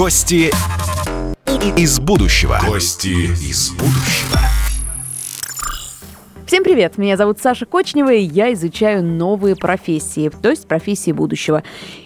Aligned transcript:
Гости 0.00 0.50
из 1.78 2.00
будущего. 2.00 2.58
Гости 2.66 3.08
из 3.08 3.70
будущего. 3.72 4.40
Всем 6.46 6.64
привет! 6.64 6.96
Меня 6.96 7.18
зовут 7.18 7.38
Саша 7.38 7.66
Кочнева, 7.66 8.10
и 8.10 8.22
я 8.22 8.50
изучаю 8.54 9.04
новые 9.04 9.56
профессии, 9.56 10.30
то 10.30 10.48
есть 10.48 10.66
профессии 10.66 11.12
будущего. 11.12 11.62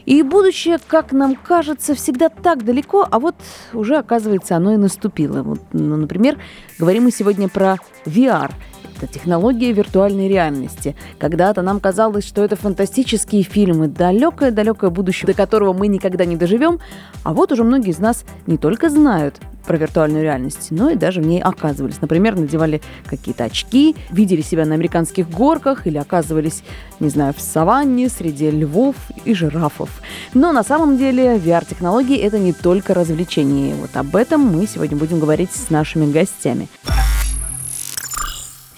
И 0.07 0.23
будущее, 0.23 0.79
как 0.85 1.13
нам 1.13 1.37
кажется, 1.37 1.95
всегда 1.95 2.31
так 2.31 2.65
далеко, 2.65 3.07
а 3.09 3.21
вот 3.21 3.37
уже, 3.73 3.97
оказывается, 3.97 4.57
оно 4.57 4.75
и 4.75 4.77
наступило. 4.77 5.45
Вот, 5.45 5.61
ну, 5.73 5.97
например, 5.97 6.37
говорим 6.81 7.05
мы 7.05 7.13
сегодня 7.13 7.49
про 7.49 7.77
VR– 8.07 8.51
это 8.97 9.07
технология 9.07 9.73
виртуальной 9.73 10.29
реальности. 10.29 10.97
Когда-то 11.19 11.63
нам 11.63 11.81
казалось, 11.81 12.27
что 12.27 12.43
это 12.43 12.57
фантастические 12.57 13.43
фильмы, 13.43 13.89
далекое-далекое 13.89 14.91
будущее, 14.91 15.27
до 15.27 15.35
которого 15.35 15.73
мы 15.73 15.89
никогда 15.89 16.25
не 16.25 16.37
доживем. 16.37 16.79
А 17.23 17.35
вот 17.35 17.53
уже 17.53 17.65
многие 17.65 17.91
из 17.91 17.99
нас 17.99 18.25
не 18.47 18.59
только 18.59 18.89
знают 18.89 19.41
про 19.67 19.77
виртуальную 19.77 20.23
реальность, 20.23 20.69
но 20.71 20.91
и 20.91 20.95
даже 20.95 21.21
в 21.21 21.27
ней 21.27 21.41
оказывались. 21.41 22.01
Например, 22.01 22.37
надевали 22.37 22.83
какие-то 23.07 23.45
очки, 23.45 23.97
видели 24.11 24.43
себя 24.43 24.67
на 24.67 24.75
американских 24.75 25.29
горках 25.29 25.87
или 25.87 25.99
оказывались, 25.99 26.63
не 27.01 27.09
знаю, 27.09 27.35
в 27.35 27.41
саванне 27.41 28.09
среди 28.09 28.51
львов 28.51 28.97
и 29.25 29.35
жирафов. 29.35 30.03
Но 30.35 30.53
на 30.53 30.63
самом 30.63 30.99
деле 30.99 31.37
VR-технологии— 31.37 32.17
это 32.19 32.39
не 32.39 32.53
только 32.53 32.95
развлечение. 32.95 33.75
Вот 33.75 33.91
об 33.95 34.15
этом 34.17 34.41
мы 34.41 34.67
сегодня 34.67 34.97
будем 34.97 35.19
говорить 35.19 35.53
с 35.53 35.71
нашими 35.71 36.11
гостями. 36.11 36.69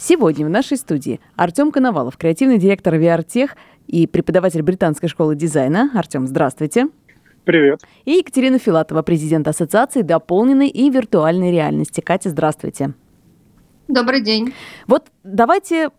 Сегодня 0.08 0.46
в 0.46 0.48
нашей 0.48 0.76
студии 0.76 1.18
Артем 1.34 1.72
Коновалов, 1.72 2.16
креативный 2.16 2.58
директор 2.58 2.94
VR-тех 2.94 3.56
и 3.88 4.06
преподаватель 4.06 4.62
британской 4.62 5.08
школы 5.08 5.34
дизайна. 5.34 5.90
Артем, 5.94 6.28
здравствуйте. 6.28 6.90
Привет. 7.44 7.80
И 8.04 8.12
Екатерина 8.12 8.60
Филатова, 8.60 9.02
президент 9.02 9.48
Ассоциации 9.48 10.02
дополненной 10.02 10.68
и 10.68 10.90
виртуальной 10.90 11.50
реальности. 11.50 12.02
Катя, 12.02 12.30
здравствуйте. 12.30 12.94
Добрый 13.88 14.20
день. 14.20 14.54
Вот 14.86 15.08
давайте 15.24 15.90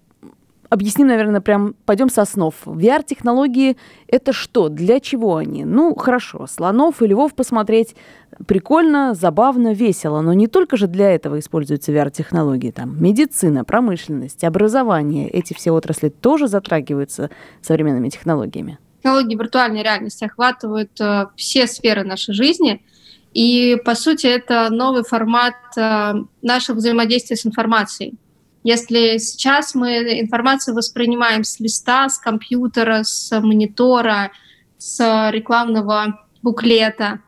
объясним, 0.70 1.08
наверное, 1.08 1.42
прям 1.42 1.76
пойдем 1.86 2.10
с 2.10 2.18
основ. 2.18 2.54
VR-технологии— 2.66 3.78
это 4.08 4.34
что? 4.34 4.70
Для 4.70 5.00
чего 5.00 5.38
они? 5.38 5.66
Ну, 5.66 5.96
хорошо, 5.96 6.48
слонов 6.48 7.02
и 7.02 7.08
львов 7.08 7.34
посмотреть 7.34 7.96
прикольно, 8.46 9.14
забавно, 9.14 9.74
весело, 9.74 10.22
но 10.22 10.34
не 10.34 10.48
только 10.48 10.78
же 10.78 10.88
для 10.88 11.12
этого 11.12 11.40
используются 11.40 11.92
VR-технологии. 11.92 12.72
Там 12.72 13.02
медицина, 13.02 13.64
промышленность, 13.64 14.44
образование, 14.44 15.30
эти 15.30 15.54
все 15.54 15.72
отрасли 15.72 16.10
тоже 16.10 16.48
затрагиваются 16.48 17.30
современными 17.62 18.10
технологиями. 18.10 18.78
Технологии 19.02 19.36
виртуальной 19.36 19.84
реальности 19.84 20.26
охватывают 20.26 21.00
э, 21.00 21.28
все 21.36 21.68
сферы 21.68 22.04
нашей 22.04 22.34
жизни, 22.34 22.84
и, 23.34 23.78
по 23.86 23.94
сути, 23.96 24.26
это 24.26 24.70
новый 24.72 25.04
формат 25.04 25.54
э, 25.78 26.14
нашего 26.42 26.78
взаимодействия 26.78 27.36
с 27.36 27.46
информацией. 27.46 28.16
Если 28.68 29.18
сейчас 29.18 29.76
мы 29.76 30.20
информацию 30.20 30.76
воспринимаем 30.76 31.46
с 31.46 31.58
листа, 31.62 32.10
с 32.10 32.18
компьютера, 32.18 33.04
с 33.04 33.40
монитора, 33.40 34.34
с 34.78 35.32
рекламного 35.32 36.28
буклета, 36.44 37.22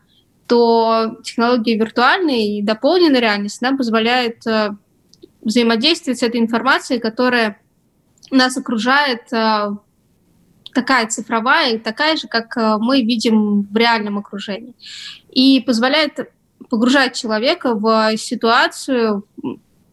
то 0.46 1.16
технологии 1.24 1.78
виртуальной 1.78 2.58
и 2.58 2.62
дополненной 2.62 3.20
реальности 3.20 3.64
нам 3.64 3.78
позволяет 3.78 4.46
э, 4.46 4.72
взаимодействовать 5.40 6.18
с 6.18 6.22
этой 6.22 6.40
информацией, 6.40 7.00
которая 7.00 7.58
нас 8.30 8.58
окружает, 8.58 9.32
э, 9.32 9.70
такая 10.74 11.06
цифровая, 11.06 11.78
такая 11.78 12.18
же, 12.18 12.28
как 12.28 12.54
э, 12.58 12.76
мы 12.78 13.00
видим 13.00 13.62
в 13.62 13.74
реальном 13.78 14.18
окружении. 14.18 14.74
И 15.30 15.60
позволяет 15.60 16.18
погружать 16.68 17.16
человека 17.16 17.74
в 17.74 18.14
ситуацию, 18.18 19.24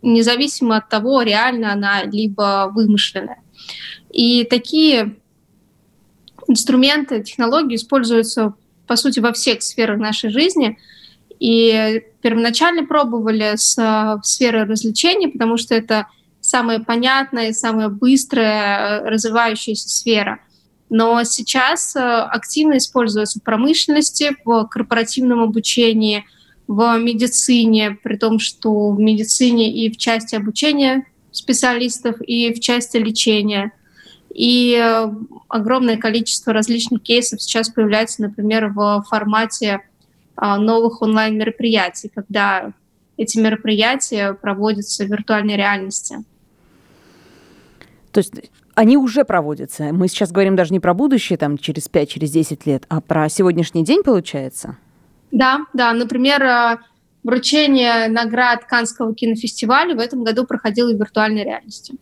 независимо 0.08 0.78
от 0.78 0.90
того, 0.90 1.22
реально 1.22 1.74
она 1.74 2.04
либо 2.04 2.72
вымышленная. 2.74 3.42
И 4.12 4.46
такие 4.46 5.18
инструменты, 6.48 7.24
технологии 7.24 7.76
используются, 7.76 8.54
по 8.88 8.96
сути, 8.96 9.20
во 9.20 9.34
всех 9.34 9.62
сферах 9.62 10.00
нашей 10.00 10.30
жизни. 10.30 10.78
И 11.40 12.04
первоначально 12.22 12.86
пробовали 12.86 13.54
с 13.56 14.20
сферы 14.24 14.66
развлечений, 14.66 15.28
потому 15.28 15.58
что 15.58 15.76
это 15.76 16.08
самая 16.42 16.80
понятная, 16.80 17.52
самая 17.52 17.90
быстрая 17.90 19.02
э, 19.02 19.10
развивающаяся 19.10 19.90
сфера. 19.90 20.40
Но 20.90 21.24
сейчас 21.26 21.96
э, 21.96 22.00
активно 22.00 22.78
используется 22.78 23.40
в 23.40 23.44
промышленности, 23.44 24.38
в 24.46 24.66
корпоративном 24.66 25.42
обучении– 25.44 26.24
в 26.68 26.98
медицине, 26.98 27.98
при 28.04 28.18
том, 28.18 28.40
что 28.40 28.92
в 28.92 29.00
медицине 29.00 29.72
и 29.72 29.90
в 29.92 29.98
части 29.98 30.36
обучения 30.36 31.06
специалистов, 31.32 32.18
и 32.22 32.54
в 32.54 32.60
части 32.60 32.98
лечения. 32.98 33.72
И 34.34 34.78
э, 34.80 35.10
огромное 35.48 35.98
количество 35.98 36.54
различных 36.54 37.02
кейсов 37.02 37.42
сейчас 37.42 37.70
появляется, 37.70 38.22
например, 38.22 38.68
в 38.68 39.04
формате 39.10 39.82
а, 40.36 40.58
новых 40.58 41.02
онлайн-мероприятий, 41.02 42.12
когда 42.14 42.72
эти 43.18 43.40
мероприятия 43.40 44.34
проводятся 44.34 45.06
в 45.06 45.08
виртуальной 45.08 45.56
реальности. 45.56 46.18
То 48.12 48.20
есть 48.20 48.34
они 48.76 48.98
уже 48.98 49.26
проводятся. 49.26 49.92
Мы 49.92 50.08
сейчас 50.08 50.32
говорим 50.32 50.56
даже 50.56 50.74
не 50.74 50.80
про 50.80 50.94
будущее, 50.94 51.38
там, 51.38 51.58
через 51.58 51.90
5-10 51.90 52.06
через 52.06 52.32
10 52.32 52.66
лет, 52.68 52.86
а 52.90 53.02
про 53.02 53.28
сегодняшний 53.30 53.84
день, 53.84 54.04
получается? 54.04 54.78
Да, 55.38 55.68
да. 55.74 55.94
Например, 55.94 56.42
э, 56.42 56.78
вручение 57.24 58.08
наград 58.08 58.66
Канского 58.66 59.14
кинофестиваля 59.14 59.96
в 59.96 60.00
этом 60.00 60.24
году 60.24 60.46
проходило 60.46 60.92
в 60.92 60.98
виртуальной 60.98 61.44
реальности. 61.44 61.94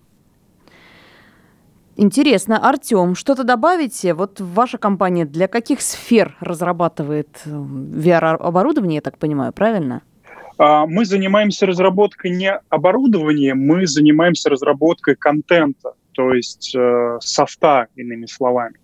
Интересно. 1.97 2.65
Артем, 2.65 3.13
что-то 3.13 3.43
добавите? 3.43 4.13
Вот 4.13 4.39
ваша 4.39 4.77
компания 4.77 5.25
для 5.25 5.49
каких 5.49 5.81
сфер 5.81 6.37
разрабатывает 6.39 7.27
э, 7.45 7.49
VR-оборудование, 7.49 8.95
я 8.95 9.01
так 9.01 9.17
понимаю, 9.17 9.51
правильно? 9.51 10.01
А, 10.57 10.85
мы 10.85 11.03
занимаемся 11.03 11.65
разработкой 11.65 12.31
не 12.31 12.53
оборудования, 12.69 13.53
мы 13.53 13.85
занимаемся 13.85 14.49
разработкой 14.49 15.17
контента, 15.17 15.91
то 16.13 16.33
есть 16.33 16.73
э, 16.73 17.17
софта, 17.19 17.87
иными 17.97 18.27
словами. 18.27 18.75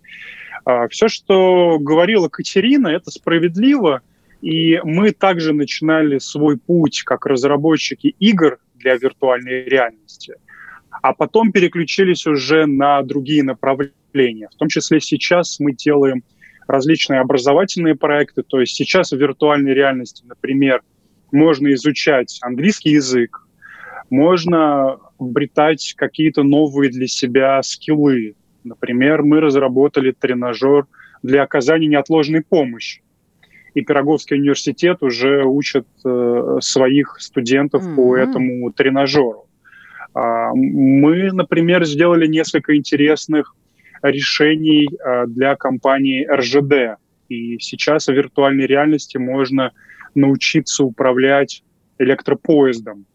А, 0.66 0.88
Все, 0.88 1.08
что 1.08 1.78
говорила 1.80 2.28
Катерина, 2.28 2.88
это 2.88 3.10
справедливо– 3.10 4.02
и 4.42 4.80
мы 4.82 5.12
также 5.12 5.54
начинали 5.54 6.18
свой 6.18 6.58
путь 6.58 7.02
как 7.04 7.26
разработчики 7.26 8.16
игр 8.18 8.58
для 8.74 8.96
виртуальной 8.96 9.64
реальности, 9.64 10.34
а 10.90 11.14
потом 11.14 11.52
переключились 11.52 12.26
уже 12.26 12.66
на 12.66 13.00
другие 13.02 13.44
направления. 13.44 14.48
В 14.52 14.56
том 14.56 14.68
числе 14.68 15.00
сейчас 15.00 15.60
мы 15.60 15.72
делаем 15.72 16.24
различные 16.66 17.20
образовательные 17.20 17.94
проекты. 17.94 18.42
То 18.42 18.60
есть 18.60 18.74
сейчас 18.74 19.12
в 19.12 19.16
виртуальной 19.16 19.74
реальности, 19.74 20.24
например, 20.26 20.82
можно 21.30 21.72
изучать 21.74 22.38
английский 22.42 22.90
язык, 22.90 23.46
можно 24.10 24.98
обретать 25.18 25.94
какие-то 25.96 26.42
новые 26.42 26.90
для 26.90 27.06
себя 27.06 27.62
скиллы. 27.62 28.34
Например, 28.64 29.22
мы 29.22 29.40
разработали 29.40 30.10
тренажер 30.10 30.86
для 31.22 31.44
оказания 31.44 31.86
неотложной 31.86 32.42
помощи 32.42 33.02
и 33.74 33.82
Пироговский 33.82 34.36
университет 34.36 34.98
уже 35.02 35.44
учат 35.44 35.86
э, 36.04 36.58
своих 36.60 37.16
студентов 37.18 37.86
mm-hmm. 37.86 37.94
по 37.94 38.16
этому 38.16 38.72
тренажеру. 38.72 39.46
А, 40.14 40.52
мы, 40.54 41.32
например, 41.32 41.84
сделали 41.84 42.26
несколько 42.26 42.76
интересных 42.76 43.54
решений 44.02 44.88
а, 45.04 45.26
для 45.26 45.56
компании 45.56 46.26
РЖД. 46.30 46.98
И 47.28 47.58
сейчас 47.60 48.08
в 48.08 48.12
виртуальной 48.12 48.66
реальности 48.66 49.16
можно 49.16 49.72
научиться 50.14 50.84
управлять 50.84 51.62
электропоездом. 51.98 53.06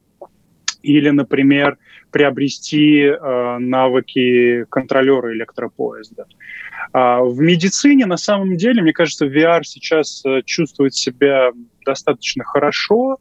Или, 0.81 1.09
например, 1.09 1.77
приобрести 2.11 3.01
э, 3.01 3.57
навыки 3.59 4.65
контролера 4.69 5.33
электропоезда. 5.33 6.25
А 6.93 7.21
в 7.21 7.39
медицине, 7.39 8.05
на 8.05 8.17
самом 8.17 8.55
деле, 8.57 8.81
мне 8.81 8.93
кажется, 8.93 9.25
VR 9.25 9.63
сейчас 9.63 10.23
э, 10.25 10.41
чувствует 10.45 10.95
себя 10.95 11.51
достаточно 11.85 12.43
хорошо, 12.43 13.17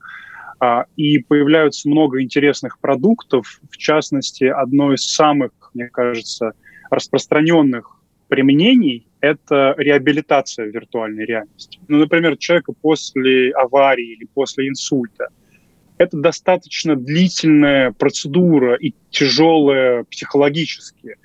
а, 0.59 0.87
и 0.97 1.19
появляются 1.19 1.89
много 1.89 2.23
интересных 2.23 2.79
продуктов. 2.79 3.61
В 3.71 3.77
частности, 3.77 4.45
одно 4.45 4.95
из 4.95 5.05
самых, 5.07 5.51
мне 5.75 5.89
кажется, 5.89 6.53
распространенных 6.91 8.01
применений– 8.29 9.07
это 9.21 9.75
реабилитация 9.77 10.67
виртуальной 10.67 11.25
реальности. 11.25 11.79
Ну, 11.89 11.99
например, 11.99 12.37
человека 12.37 12.73
после 12.73 13.51
аварии 13.53 14.15
или 14.15 14.27
после 14.33 14.69
инсульта. 14.69 15.29
Это 15.99 16.17
достаточно 16.19 16.97
длительная 16.97 17.93
процедура 17.93 18.75
и 18.75 18.95
тяжелая 19.11 20.05
психологически 20.05 21.17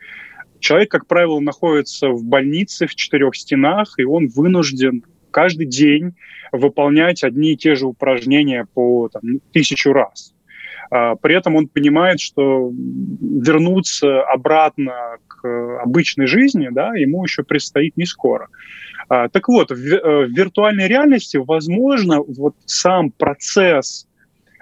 человек, 0.61 0.89
как 0.91 1.07
правило, 1.07 1.39
находится 1.39 2.09
в 2.09 2.23
больнице 2.23 2.87
в 2.87 2.95
четырех 2.95 3.35
стенах, 3.35 3.95
и 3.97 4.03
он 4.03 4.27
вынужден 4.27 5.03
каждый 5.31 5.65
день 5.65 6.13
выполнять 6.51 7.23
одни 7.23 7.53
и 7.53 7.57
те 7.57 7.75
же 7.75 7.87
упражнения 7.87 8.65
по 8.73 9.09
там, 9.09 9.39
тысячу 9.51 9.91
раз. 9.91 10.33
А, 10.89 11.15
при 11.15 11.35
этом 11.35 11.55
он 11.55 11.67
понимает, 11.67 12.19
что 12.19 12.71
вернуться 12.71 14.21
обратно 14.23 15.17
к 15.27 15.81
обычной 15.81 16.27
жизни 16.27 16.69
да, 16.71 16.95
ему 16.95 17.23
еще 17.23 17.43
предстоит 17.43 17.97
не 17.97 18.05
скоро. 18.05 18.47
А, 19.09 19.29
так 19.29 19.47
вот, 19.47 19.71
в, 19.71 19.73
э, 19.73 20.25
в 20.27 20.29
виртуальной 20.29 20.87
реальности, 20.87 21.37
возможно, 21.37 22.21
вот 22.21 22.55
сам 22.65 23.11
процесс 23.11 24.07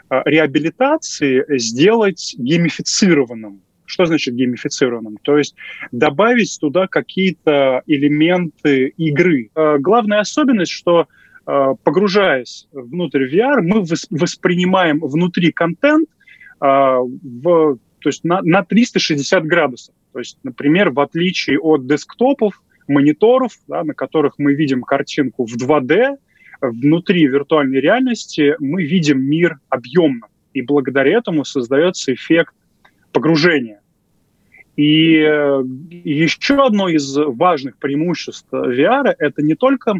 реабилитации 0.09 1.45
сделать 1.57 2.35
геймифицированным. 2.37 3.61
Что 3.85 4.05
значит 4.05 4.35
геймифицированным? 4.35 5.17
То 5.23 5.37
есть 5.37 5.55
добавить 5.91 6.57
туда 6.59 6.87
какие-то 6.87 7.81
элементы 7.87 8.93
игры. 8.97 9.49
Главная 9.79 10.19
особенность, 10.19 10.71
что 10.71 11.07
погружаясь 11.45 12.67
внутрь 12.71 13.25
VR, 13.33 13.61
мы 13.61 13.83
воспринимаем 14.11 14.99
внутри 14.99 15.51
контент 15.51 16.07
в, 16.59 17.77
то 17.99 18.09
есть 18.09 18.23
на, 18.23 18.41
на 18.43 18.63
360 18.63 19.43
градусов. 19.45 19.95
То 20.13 20.19
есть, 20.19 20.37
например, 20.43 20.91
в 20.91 20.99
отличие 20.99 21.59
от 21.59 21.87
десктопов, 21.87 22.61
мониторов, 22.87 23.53
да, 23.67 23.83
на 23.83 23.93
которых 23.93 24.35
мы 24.37 24.53
видим 24.53 24.83
картинку 24.83 25.45
в 25.45 25.55
2D, 25.55 26.17
внутри 26.61 27.25
виртуальной 27.27 27.79
реальности 27.79 28.55
мы 28.59 28.83
видим 28.83 29.21
мир 29.21 29.59
объемно. 29.69 30.27
И 30.53 30.61
благодаря 30.61 31.17
этому 31.17 31.45
создается 31.45 32.13
эффект 32.13 32.53
погружения. 33.11 33.81
И 34.75 35.15
э, 35.17 35.63
еще 35.91 36.65
одно 36.65 36.87
из 36.87 37.15
важных 37.17 37.77
преимуществ 37.77 38.47
VR– 38.51 39.13
это 39.19 39.41
не 39.41 39.55
только 39.55 39.95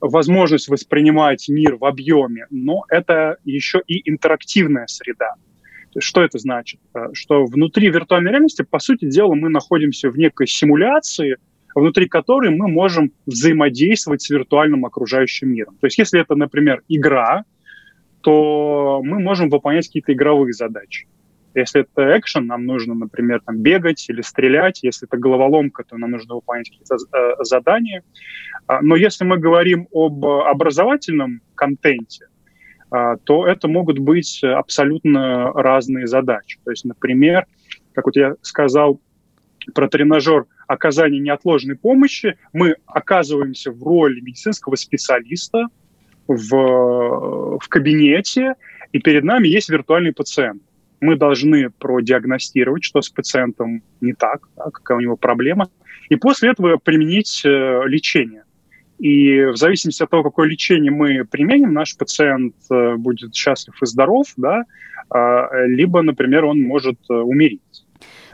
возможность 0.00 0.68
воспринимать 0.68 1.48
мир 1.48 1.76
в 1.76 1.84
объеме, 1.84 2.46
но 2.50 2.84
это 2.88 3.36
еще 3.44 3.82
и 3.86 4.08
интерактивная 4.08 4.86
среда. 4.86 5.34
Что 5.98 6.22
это 6.22 6.38
значит? 6.38 6.80
Э, 6.94 7.08
что 7.12 7.44
внутри 7.44 7.90
виртуальной 7.90 8.30
реальности, 8.30 8.62
по 8.62 8.78
сути 8.78 9.10
дела, 9.10 9.34
мы 9.34 9.50
находимся 9.50 10.08
в 10.10 10.16
некой 10.16 10.46
симуляции, 10.46 11.36
внутри 11.74 12.08
которой 12.08 12.50
мы 12.50 12.68
можем 12.68 13.12
взаимодействовать 13.26 14.22
с 14.22 14.30
виртуальным 14.30 14.84
окружающим 14.84 15.50
миром. 15.50 15.76
То 15.80 15.86
есть 15.86 15.98
если 15.98 16.20
это, 16.20 16.34
например, 16.34 16.82
игра, 16.88 17.44
то 18.20 19.00
мы 19.04 19.20
можем 19.20 19.50
выполнять 19.50 19.86
какие-то 19.86 20.12
игровые 20.12 20.52
задачи. 20.52 21.06
Если 21.54 21.82
это 21.82 22.18
экшен, 22.18 22.46
нам 22.46 22.64
нужно, 22.64 22.94
например, 22.94 23.40
там, 23.44 23.58
бегать 23.58 24.06
или 24.08 24.22
стрелять. 24.22 24.80
Если 24.82 25.06
это 25.06 25.16
головоломка, 25.16 25.84
то 25.84 25.96
нам 25.96 26.10
нужно 26.10 26.34
выполнять 26.34 26.68
какие-то 26.68 26.96
э, 26.96 27.44
задания. 27.44 28.02
А, 28.66 28.80
но 28.82 28.96
если 28.96 29.24
мы 29.24 29.38
говорим 29.38 29.86
об 29.92 30.24
образовательном 30.24 31.42
контенте, 31.54 32.26
а, 32.90 33.18
то 33.18 33.46
это 33.46 33.68
могут 33.68 34.00
быть 34.00 34.42
абсолютно 34.42 35.52
разные 35.52 36.08
задачи. 36.08 36.58
То 36.64 36.72
есть, 36.72 36.84
например, 36.84 37.46
как 37.92 38.06
вот 38.06 38.16
я 38.16 38.34
сказал 38.42 39.00
про 39.72 39.88
тренажер 39.88 40.46
оказания 40.66 41.18
неотложной 41.20 41.76
помощи, 41.76 42.36
мы 42.52 42.76
оказываемся 42.86 43.70
в 43.70 43.82
роли 43.82 44.20
медицинского 44.20 44.76
специалиста 44.76 45.66
в, 46.26 47.58
в 47.58 47.68
кабинете, 47.68 48.54
и 48.92 48.98
перед 48.98 49.24
нами 49.24 49.48
есть 49.48 49.68
виртуальный 49.68 50.12
пациент. 50.12 50.62
Мы 51.00 51.16
должны 51.16 51.70
продиагностировать, 51.70 52.84
что 52.84 53.02
с 53.02 53.10
пациентом 53.10 53.82
не 54.00 54.14
так, 54.14 54.48
да, 54.56 54.70
какая 54.70 54.98
у 54.98 55.00
него 55.00 55.16
проблема, 55.16 55.68
и 56.08 56.16
после 56.16 56.50
этого 56.50 56.76
применить 56.76 57.42
э, 57.44 57.82
лечение. 57.86 58.44
И 58.98 59.44
в 59.46 59.56
зависимости 59.56 60.02
от 60.02 60.10
того, 60.10 60.22
какое 60.22 60.48
лечение 60.48 60.92
мы 60.92 61.24
применим, 61.24 61.72
наш 61.72 61.96
пациент 61.96 62.54
э, 62.70 62.94
будет 62.94 63.34
счастлив 63.34 63.74
и 63.82 63.86
здоров, 63.86 64.28
да, 64.36 64.64
а, 65.10 65.66
либо, 65.66 66.02
например, 66.02 66.44
он 66.44 66.60
может 66.62 66.98
э, 67.10 67.14
умереть. 67.14 67.84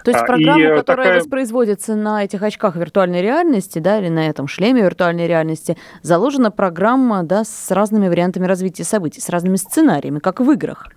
То 0.04 0.10
есть 0.10 0.22
а, 0.22 0.26
программа, 0.26 0.60
и 0.60 0.76
которая 0.76 1.06
такая... 1.06 1.20
воспроизводится 1.20 1.94
на 1.94 2.24
этих 2.24 2.42
очках 2.42 2.76
виртуальной 2.76 3.22
реальности, 3.22 3.78
да, 3.78 3.98
или 3.98 4.08
на 4.08 4.28
этом 4.28 4.48
шлеме 4.48 4.82
виртуальной 4.82 5.26
реальности, 5.26 5.76
заложена 6.02 6.50
программа, 6.50 7.22
да, 7.22 7.44
с 7.44 7.70
разными 7.70 8.08
вариантами 8.08 8.46
развития 8.46 8.84
событий, 8.84 9.20
с 9.20 9.28
разными 9.28 9.56
сценариями, 9.56 10.18
как 10.18 10.40
в 10.40 10.50
играх. 10.50 10.88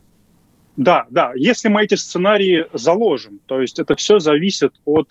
Да, 0.77 1.05
да. 1.09 1.33
Если 1.35 1.69
мы 1.69 1.83
эти 1.83 1.95
сценарии 1.95 2.65
заложим, 2.73 3.39
то 3.45 3.61
есть 3.61 3.79
это 3.79 3.95
все 3.95 4.19
зависит 4.19 4.73
от 4.85 5.07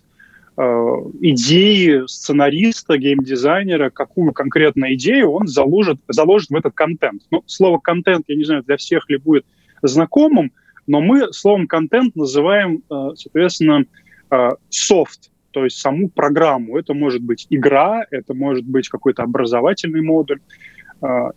Э, 0.54 0.96
идеи 1.22 2.06
сценариста, 2.06 2.98
геймдизайнера, 2.98 3.88
какую 3.88 4.32
конкретно 4.32 4.92
идею 4.94 5.30
он 5.30 5.46
заложит, 5.46 5.98
заложит 6.08 6.50
в 6.50 6.54
этот 6.54 6.74
контент. 6.74 7.22
Ну, 7.30 7.42
слово 7.46 7.78
«контент», 7.78 8.26
я 8.28 8.36
не 8.36 8.44
знаю, 8.44 8.62
для 8.62 8.76
всех 8.76 9.08
ли 9.08 9.16
будет 9.16 9.46
знакомым, 9.80 10.52
но 10.92 11.00
мы 11.00 11.32
словом 11.32 11.66
«контент» 11.66 12.14
называем, 12.16 12.82
э, 12.90 13.08
соответственно, 13.14 13.86
э, 14.30 14.50
софт, 14.68 15.30
то 15.50 15.64
есть 15.64 15.78
саму 15.78 16.10
программу. 16.10 16.76
Это 16.76 16.92
может 16.92 17.22
быть 17.22 17.46
игра, 17.48 18.04
это 18.10 18.34
может 18.34 18.64
быть 18.64 18.90
какой-то 18.90 19.22
образовательный 19.22 20.02
модуль, 20.02 20.40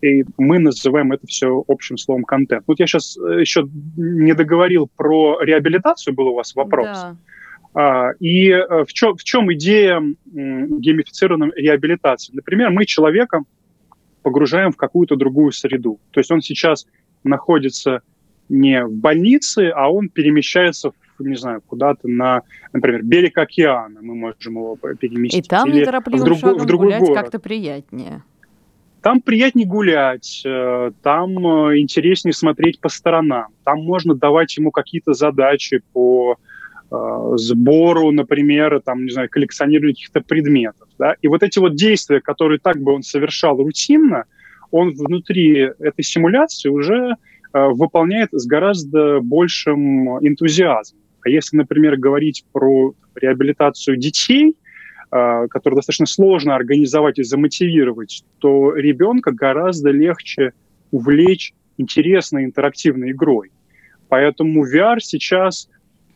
и 0.02 0.24
мы 0.38 0.60
называем 0.60 1.12
это 1.12 1.26
все 1.26 1.64
общим 1.68 1.98
словом 1.98 2.24
контент. 2.24 2.64
Вот 2.68 2.80
я 2.80 2.86
сейчас 2.86 3.18
еще 3.18 3.68
не 3.98 4.34
договорил 4.34 4.88
про 4.96 5.40
реабилитацию, 5.42 6.14
был 6.14 6.28
у 6.28 6.36
вас 6.36 6.54
вопрос. 6.56 6.86
Да. 6.86 7.18
А, 7.76 8.12
и 8.22 8.52
э, 8.52 8.86
в 8.86 8.94
чем, 8.94 9.18
в 9.18 9.24
чем 9.24 9.52
идея 9.54 10.02
геймифицированной 10.26 11.52
реабилитации? 11.56 12.34
Например, 12.34 12.70
мы 12.72 12.86
человека 12.86 13.44
погружаем 14.24 14.72
в 14.72 14.78
какую-то 14.78 15.18
другую 15.18 15.52
среду. 15.52 16.00
То 16.12 16.22
есть 16.22 16.32
он 16.32 16.42
сейчас 16.42 16.88
находится 17.24 18.02
не 18.50 18.86
в 18.86 18.92
больнице, 18.92 19.72
а 19.76 19.92
он 19.92 20.10
перемещается 20.10 20.92
не 21.18 21.38
знаю, 21.38 21.62
куда-то 21.66 22.10
на, 22.10 22.42
например, 22.74 23.02
берег 23.02 23.38
океана. 23.38 24.02
Мы 24.02 24.16
можем 24.16 24.56
его 24.56 24.76
переместить. 24.76 25.46
И 25.46 25.50
там 25.50 25.70
Или 25.70 25.80
неторопливым 25.80 26.20
в, 26.20 26.42
другу, 26.42 26.60
в 26.60 26.66
другой 26.66 27.00
гулять 27.00 27.14
как-то 27.14 27.40
приятнее. 27.40 28.22
Там 29.02 29.22
приятнее 29.22 29.66
гулять, 29.66 30.42
э, 30.46 30.92
там 31.02 31.38
э, 31.38 31.80
интереснее 31.80 32.34
смотреть 32.34 32.82
по 32.82 32.90
сторонам, 32.90 33.54
там 33.64 33.82
можно 33.82 34.14
давать 34.14 34.58
ему 34.58 34.72
какие-то 34.72 35.14
задачи 35.14 35.84
по 35.94 36.38
Э, 36.92 37.34
сбору, 37.38 38.12
например, 38.12 38.80
там, 38.82 39.06
не 39.06 39.12
знаю, 39.12 39.30
коллекционированию 39.30 39.96
каких-то 39.96 40.22
предметов. 40.22 40.88
Да? 41.00 41.16
И 41.22 41.28
вот 41.28 41.42
эти 41.42 41.58
вот 41.58 41.76
действия, 41.76 42.22
которые 42.22 42.60
так 42.60 42.78
бы 42.80 42.94
он 42.94 43.02
совершал 43.02 43.58
рутинно, 43.58 44.26
он 44.70 44.94
внутри 44.94 45.72
этой 45.80 46.04
симуляции 46.04 46.70
уже 46.70 47.16
выполняет 47.60 48.30
с 48.32 48.46
гораздо 48.46 49.20
большим 49.22 50.18
энтузиазмом. 50.26 51.02
А 51.22 51.30
если, 51.30 51.58
например, 51.58 51.98
говорить 51.98 52.46
про 52.52 52.94
реабилитацию 53.16 53.98
детей, 53.98 54.56
э, 55.12 55.48
которую 55.50 55.78
достаточно 55.78 56.06
сложно 56.06 56.56
организовать 56.56 57.18
и 57.18 57.24
замотивировать, 57.24 58.24
то 58.40 58.76
ребенка 58.76 59.32
гораздо 59.32 59.90
легче 59.90 60.54
увлечь 60.92 61.54
интересной 61.78 62.46
интерактивной 62.46 63.12
игрой. 63.12 63.52
Поэтому 64.08 64.66
VR 64.66 65.00
сейчас 65.00 65.68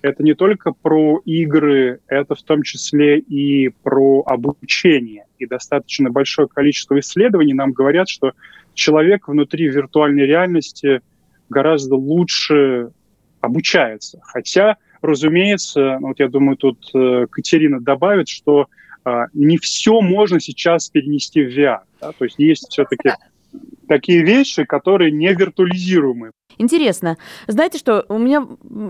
это 0.02 0.24
не 0.24 0.34
только 0.34 0.72
про 0.72 1.22
игры, 1.26 2.00
это 2.08 2.36
в 2.36 2.44
том 2.44 2.64
числе 2.64 3.20
и 3.20 3.70
про 3.84 4.24
обучение. 4.26 5.26
И 5.40 5.46
достаточно 5.46 6.10
большое 6.10 6.48
количество 6.48 7.00
исследований 7.00 7.54
нам 7.54 7.72
говорят, 7.72 8.08
что 8.08 8.34
человек 8.74 9.28
внутри 9.28 9.68
виртуальной 9.68 10.26
реальности 10.26 11.02
гораздо 11.50 11.96
лучше 11.96 12.92
обучается. 13.42 14.20
Хотя, 14.24 14.78
разумеется, 15.02 15.98
ну 16.00 16.10
вот 16.10 16.20
я 16.20 16.28
думаю, 16.28 16.58
тут 16.58 16.90
э, 16.94 17.28
Катерина 17.30 17.80
добавит, 17.80 18.28
что 18.28 18.68
э, 19.06 19.26
не 19.34 19.58
все 19.58 20.02
можно 20.02 20.40
сейчас 20.40 20.90
перенести 20.90 21.44
в 21.44 21.58
VR. 21.58 21.80
Да? 22.02 22.12
То 22.12 22.26
есть 22.26 22.38
есть 22.38 22.68
все-таки 22.70 23.12
такие 23.88 24.24
вещи, 24.24 24.64
которые 24.64 25.12
не 25.12 25.34
виртуализируемы. 25.34 26.32
Интересно. 26.58 27.18
Знаете 27.48 27.78
что, 27.78 28.06
у 28.10 28.18
меня 28.18 28.46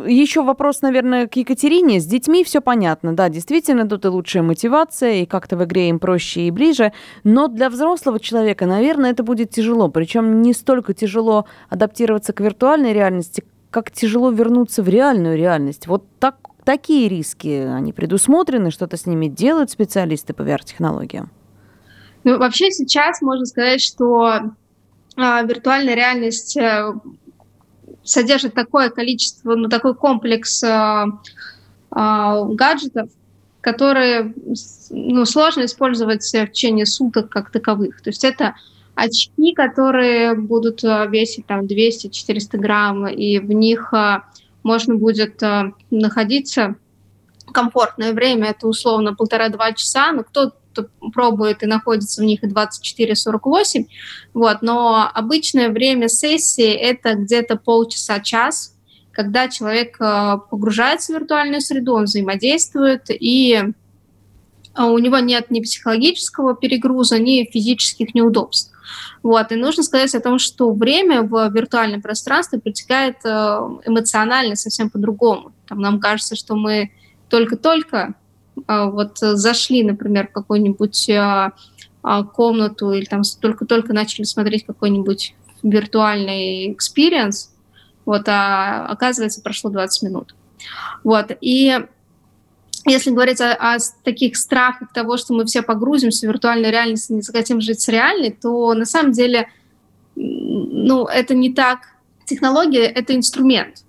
еще 0.07 0.43
вопрос, 0.43 0.81
наверное, 0.81 1.27
к 1.27 1.35
Екатерине. 1.35 1.99
С 1.99 2.05
детьми 2.05 2.43
все 2.43 2.61
понятно. 2.61 3.15
Да, 3.15 3.29
действительно, 3.29 3.87
тут 3.87 4.05
и 4.05 4.07
лучшая 4.07 4.41
мотивация, 4.41 5.21
и 5.21 5.25
как-то 5.25 5.55
в 5.55 5.63
игре 5.63 5.89
им 5.89 5.99
проще 5.99 6.47
и 6.47 6.51
ближе. 6.51 6.93
Но 7.23 7.47
для 7.47 7.69
взрослого 7.69 8.19
человека, 8.19 8.65
наверное, 8.65 9.11
это 9.11 9.23
будет 9.23 9.51
тяжело. 9.51 9.87
Причем 9.87 10.41
не 10.41 10.53
столько 10.53 10.93
тяжело 10.93 11.45
адаптироваться 11.69 12.33
к 12.33 12.41
виртуальной 12.41 12.91
реальности, 12.91 13.43
как 13.69 13.91
тяжело 13.91 14.31
вернуться 14.31 14.81
в 14.81 14.89
реальную 14.89 15.37
реальность. 15.37 15.85
Вот 15.85 16.05
так, 16.17 16.37
такие 16.63 17.07
риски, 17.07 17.67
они 17.71 17.93
предусмотрены, 17.93 18.71
что-то 18.71 18.97
с 18.97 19.05
ними 19.05 19.27
делают 19.27 19.69
специалисты 19.69 20.33
по 20.33 20.41
VR-технологиям? 20.41 21.29
Ну, 22.23 22.37
вообще 22.37 22.71
сейчас 22.71 23.21
можно 23.21 23.45
сказать, 23.45 23.81
что 23.81 24.53
а, 25.15 25.41
виртуальная 25.43 25.95
реальность 25.95 26.55
э, 26.57 26.93
содержит 28.03 28.53
такое 28.53 28.89
количество, 28.89 29.55
ну, 29.55 29.67
такой 29.67 29.93
комплекс 29.95 30.63
э, 30.63 30.67
э, 30.67 31.05
гаджетов, 31.91 33.09
которые 33.61 34.33
ну, 34.89 35.25
сложно 35.25 35.65
использовать 35.65 36.23
в 36.23 36.47
течение 36.47 36.85
суток 36.85 37.29
как 37.29 37.51
таковых. 37.51 38.01
То 38.01 38.09
есть 38.09 38.23
это 38.23 38.55
очки, 38.95 39.53
которые 39.53 40.35
будут 40.35 40.83
весить 40.83 41.45
там 41.45 41.65
200-400 41.65 42.57
грамм, 42.57 43.07
и 43.07 43.39
в 43.39 43.51
них 43.51 43.93
можно 44.63 44.95
будет 44.95 45.41
находиться 45.91 46.75
комфортное 47.51 48.13
время, 48.13 48.51
это 48.51 48.67
условно 48.67 49.13
полтора-два 49.13 49.73
часа, 49.73 50.11
но 50.11 50.23
кто 50.23 50.53
пробует 51.13 51.63
и 51.63 51.67
находится 51.67 52.21
в 52.21 52.25
них 52.25 52.43
и 52.43 52.47
24-48, 52.47 53.87
вот, 54.33 54.61
но 54.61 55.09
обычное 55.13 55.69
время 55.69 56.07
сессии 56.07 56.71
это 56.71 57.15
где-то 57.15 57.57
полчаса-час, 57.57 58.75
когда 59.11 59.49
человек 59.49 59.97
э, 59.99 60.37
погружается 60.49 61.11
в 61.11 61.15
виртуальную 61.15 61.61
среду, 61.61 61.95
он 61.95 62.05
взаимодействует, 62.05 63.07
и 63.09 63.61
э, 64.75 64.81
у 64.81 64.97
него 64.97 65.19
нет 65.19 65.51
ни 65.51 65.59
психологического 65.59 66.55
перегруза, 66.55 67.19
ни 67.19 67.49
физических 67.51 68.13
неудобств. 68.13 68.71
Вот. 69.21 69.51
И 69.51 69.55
нужно 69.55 69.83
сказать 69.83 70.15
о 70.15 70.21
том, 70.21 70.39
что 70.39 70.71
время 70.71 71.21
в 71.23 71.49
виртуальном 71.49 72.01
пространстве 72.01 72.59
протекает 72.59 73.17
э, 73.25 73.29
эмоционально 73.85 74.55
совсем 74.55 74.89
по-другому. 74.89 75.51
Там 75.67 75.81
нам 75.81 75.99
кажется, 75.99 76.35
что 76.35 76.55
мы 76.55 76.91
только-только 77.27 78.15
вот 78.67 79.17
зашли, 79.19 79.83
например, 79.83 80.27
в 80.27 80.33
какую-нибудь 80.33 81.09
комнату 82.33 82.91
или 82.91 83.05
там 83.05 83.21
только-только 83.41 83.93
начали 83.93 84.23
смотреть 84.23 84.65
какой-нибудь 84.65 85.35
виртуальный 85.63 86.71
experience, 86.71 87.51
вот, 88.05 88.23
а 88.27 88.85
оказывается, 88.87 89.41
прошло 89.41 89.69
20 89.69 90.03
минут. 90.03 90.35
Вот, 91.03 91.31
и 91.41 91.77
если 92.85 93.11
говорить 93.11 93.41
о, 93.41 93.53
о 93.53 93.77
таких 94.03 94.37
страхах 94.37 94.91
того, 94.93 95.17
что 95.17 95.33
мы 95.33 95.45
все 95.45 95.61
погрузимся 95.61 96.25
в 96.25 96.29
виртуальную 96.29 96.71
реальность 96.71 97.09
и 97.09 97.13
не 97.13 97.21
захотим 97.21 97.61
жить 97.61 97.81
с 97.81 97.87
реальной, 97.87 98.31
то 98.31 98.73
на 98.73 98.85
самом 98.85 99.11
деле, 99.11 99.49
ну, 100.15 101.05
это 101.05 101.35
не 101.35 101.53
так. 101.53 101.79
Технология— 102.25 102.83
это 102.85 103.15
инструмент. 103.15 103.83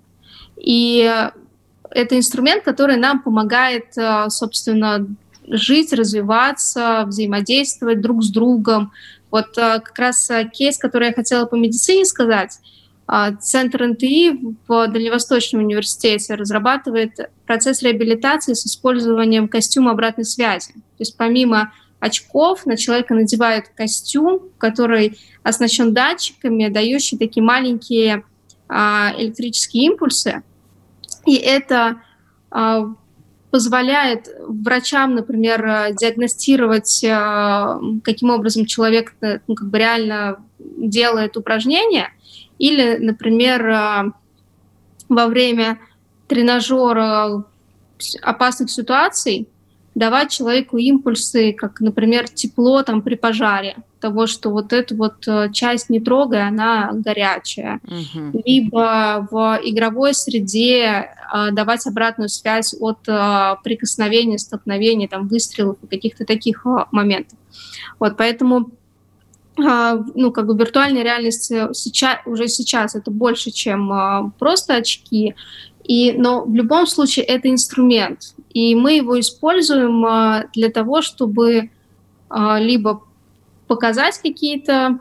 И 0.56 1.30
это 1.90 2.16
инструмент, 2.16 2.62
который 2.62 2.96
нам 2.96 3.22
помогает, 3.22 3.96
э, 3.96 4.28
собственно, 4.30 5.06
жить, 5.46 5.92
развиваться, 5.92 7.04
взаимодействовать 7.06 8.00
друг 8.00 8.22
с 8.22 8.30
другом. 8.30 8.92
Вот 9.30 9.58
э, 9.58 9.80
как 9.80 9.98
раз 9.98 10.30
э, 10.30 10.48
кейс, 10.52 10.78
который 10.78 11.08
я 11.08 11.14
хотела 11.14 11.46
по 11.46 11.56
медицине 11.56 12.04
сказать— 12.04 12.58
Центр 13.40 13.86
НТИ 13.86 14.56
в 14.68 14.86
Дальневосточном 14.86 15.64
университете 15.64 16.34
разрабатывает 16.34 17.30
процесс 17.44 17.82
реабилитации 17.82 18.52
с 18.52 18.64
использованием 18.64 19.48
костюма 19.48 19.90
обратной 19.90 20.24
связи. 20.24 20.72
То 20.74 21.00
есть 21.00 21.16
помимо 21.16 21.72
очков 21.98 22.66
на 22.66 22.76
человека 22.76 23.14
надевают 23.14 23.66
костюм, 23.74 24.50
который 24.58 25.18
оснащен 25.42 25.92
датчиками, 25.92 26.68
дающий 26.68 27.18
такие 27.18 27.42
маленькие 27.42 28.22
а, 28.68 29.12
электрические 29.18 29.86
импульсы. 29.86 30.42
И 31.26 31.36
это 31.36 32.00
а, 32.50 32.94
позволяет 33.50 34.28
врачам, 34.46 35.14
например, 35.14 35.94
диагностировать, 35.94 37.04
а, 37.04 37.80
каким 38.04 38.30
образом 38.30 38.66
человек 38.66 39.14
ну, 39.46 39.54
как 39.54 39.68
бы 39.68 39.78
реально 39.78 40.44
делает 40.58 41.36
упражнения, 41.36 42.12
или, 42.58 42.98
например, 42.98 43.66
э, 43.66 44.12
во 45.08 45.26
время 45.26 45.78
тренажера 46.28 47.44
опасных 48.22 48.70
ситуаций 48.70 49.48
давать 49.94 50.30
человеку 50.30 50.76
импульсы, 50.76 51.52
как, 51.52 51.80
например, 51.80 52.28
тепло 52.28 52.82
там 52.82 53.02
при 53.02 53.14
пожаре, 53.14 53.76
того, 54.00 54.26
что 54.26 54.50
вот 54.50 54.72
эту 54.72 54.96
вот 54.96 55.28
э, 55.28 55.50
часть 55.52 55.90
не 55.90 56.00
трогая, 56.00 56.48
она 56.48 56.90
горячая. 56.92 57.80
Угу. 57.84 58.42
Либо 58.44 59.28
в 59.30 59.60
игровой 59.62 60.14
среде 60.14 61.10
э, 61.32 61.50
давать 61.52 61.86
обратную 61.86 62.28
связь 62.28 62.74
от 62.80 62.98
э, 63.06 63.56
прикосновения, 63.62 64.38
столкновения, 64.38 65.06
там, 65.06 65.28
выстрелов 65.28 65.76
и 65.82 65.86
каких-то 65.86 66.24
таких 66.24 66.64
моментов. 66.90 67.38
Вот, 67.98 68.16
поэтому 68.16 68.70
ну, 69.56 70.32
как 70.32 70.46
бы 70.46 70.56
виртуальная 70.56 71.02
реальность 71.02 71.52
сейчас, 71.74 72.18
уже 72.24 72.48
сейчас 72.48 72.94
это 72.94 73.10
больше, 73.10 73.50
чем 73.50 74.32
просто 74.38 74.76
очки, 74.76 75.34
и, 75.84 76.12
но 76.12 76.44
в 76.44 76.54
любом 76.54 76.86
случае 76.86 77.26
это 77.26 77.50
инструмент, 77.50 78.34
и 78.54 78.74
мы 78.74 78.94
его 78.94 79.20
используем 79.20 80.46
для 80.54 80.70
того, 80.70 81.02
чтобы 81.02 81.68
либо 82.30 83.02
показать 83.70 84.18
какие-то 84.18 84.98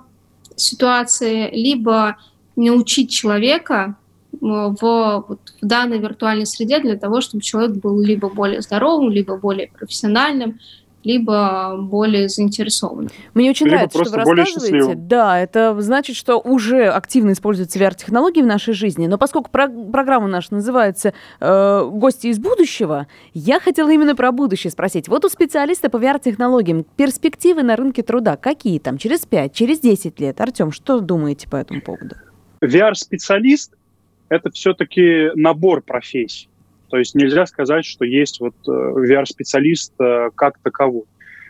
ситуации, 0.56 1.50
либо 1.52 2.18
научить 2.56 3.10
человека 3.10 3.96
в, 4.32 4.76
вот, 4.80 5.40
в 5.60 5.66
данной 5.66 5.98
виртуальной 5.98 6.46
среде 6.46 6.80
для 6.80 6.96
того, 6.96 7.20
чтобы 7.20 7.42
человек 7.42 7.78
был 7.78 8.00
либо 8.00 8.30
более 8.30 8.62
здоровым, 8.62 9.10
либо 9.10 9.38
более 9.38 9.70
профессиональным, 9.70 10.60
либо 11.04 11.78
более 11.78 12.28
заинтересованы. 12.30 13.10
Мне 13.34 13.50
очень 13.50 13.66
либо 13.68 13.78
нравится, 13.78 14.04
что 14.04 14.12
вы 14.12 14.18
рассказываете. 14.18 14.62
Счастливым. 14.62 15.08
Да, 15.08 15.40
это 15.40 15.80
значит, 15.82 16.16
что 16.16 16.40
уже 16.40 16.88
активно 16.88 17.32
используются 17.32 17.80
VR-технологии 17.80 18.42
в 18.42 18.46
нашей 18.46 18.74
жизни. 18.74 19.08
Но 19.08 19.18
поскольку 19.18 19.50
про- 19.50 19.70
программа 19.70 20.28
наша 20.28 20.54
называется 20.54 21.14
э, 21.40 21.90
«Гости 21.92 22.28
из 22.28 22.40
будущего», 22.40 23.08
я 23.34 23.60
хотела 23.60 23.90
именно 23.92 24.16
про 24.16 24.32
будущее 24.32 24.72
спросить. 24.72 25.08
Вот 25.08 25.26
у 25.26 25.30
специалиста 25.30 25.90
по 25.90 25.98
VR-технологиям 25.98 26.84
перспективы 26.84 27.64
на 27.64 27.76
рынке 27.76 28.04
труда 28.04 28.36
какие 28.36 28.80
там 28.80 28.98
через 28.98 29.26
5, 29.26 29.54
через 29.54 29.80
10 29.80 30.20
лет? 30.20 30.42
Артем, 30.42 30.72
что 30.72 31.00
думаете 31.00 31.48
по 31.48 31.56
этому 31.56 31.82
поводу? 31.82 32.16
VR-специалист– 32.62 33.74
это 34.30 34.50
все-таки 34.52 35.30
набор 35.36 35.82
профессий. 35.82 36.50
То 36.90 36.98
есть 36.98 37.16
нельзя 37.16 37.46
сказать, 37.46 37.86
что 37.86 38.04
есть 38.04 38.40
вот 38.40 38.56
э, 38.68 38.72
VR-специалист 38.72 39.94
э, 40.00 40.30
как 40.36 40.58
таковой. 40.60 41.06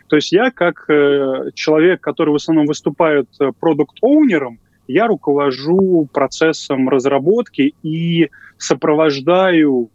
То 0.08 0.16
есть 0.16 0.32
я 0.32 0.50
как 0.50 0.84
э, 0.88 1.50
человек, 1.54 2.00
который 2.00 2.30
в 2.30 2.34
основном 2.34 2.66
выступает 2.66 3.28
продукт-оунером, 3.58 4.58
я 4.86 5.06
руковожу 5.06 6.08
процессом 6.12 6.88
разработки 6.88 7.74
и 7.82 8.28
сопровождаю 8.58 9.90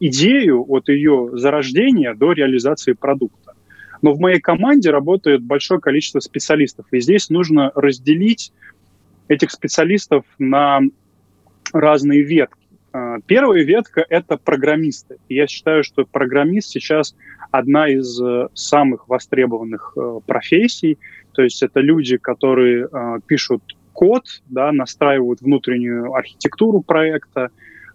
идею 0.00 0.64
от 0.68 0.88
ее 0.88 1.30
зарождения 1.34 2.14
до 2.14 2.32
реализации 2.32 2.94
продукта. 2.94 3.54
Но 4.02 4.12
в 4.12 4.18
моей 4.18 4.40
команде 4.40 4.90
работает 4.90 5.40
большое 5.44 5.80
количество 5.80 6.18
специалистов, 6.18 6.86
и 6.90 6.98
здесь 6.98 7.30
нужно 7.30 7.70
разделить 7.76 8.52
этих 9.28 9.52
специалистов 9.52 10.24
на 10.40 10.80
разные 11.72 12.22
ветки. 12.22 12.63
А, 12.94 13.18
первая 13.26 13.64
ветка— 13.64 14.06
это 14.08 14.36
программисты. 14.36 15.16
Я 15.28 15.48
считаю, 15.48 15.82
что 15.82 16.04
программист 16.04 16.68
сейчас 16.68 17.16
одна 17.50 17.88
из 17.88 18.22
э, 18.22 18.48
самых 18.54 19.08
востребованных 19.08 19.94
э, 19.96 20.20
профессий. 20.24 20.98
То 21.32 21.42
есть 21.42 21.60
это 21.64 21.80
люди, 21.80 22.18
которые 22.18 22.86
э, 22.86 23.18
пишут 23.26 23.64
код, 23.92 24.22
да, 24.48 24.70
настраивают 24.70 25.40
внутреннюю 25.40 26.14
архитектуру 26.14 26.82
проекта. 26.82 27.50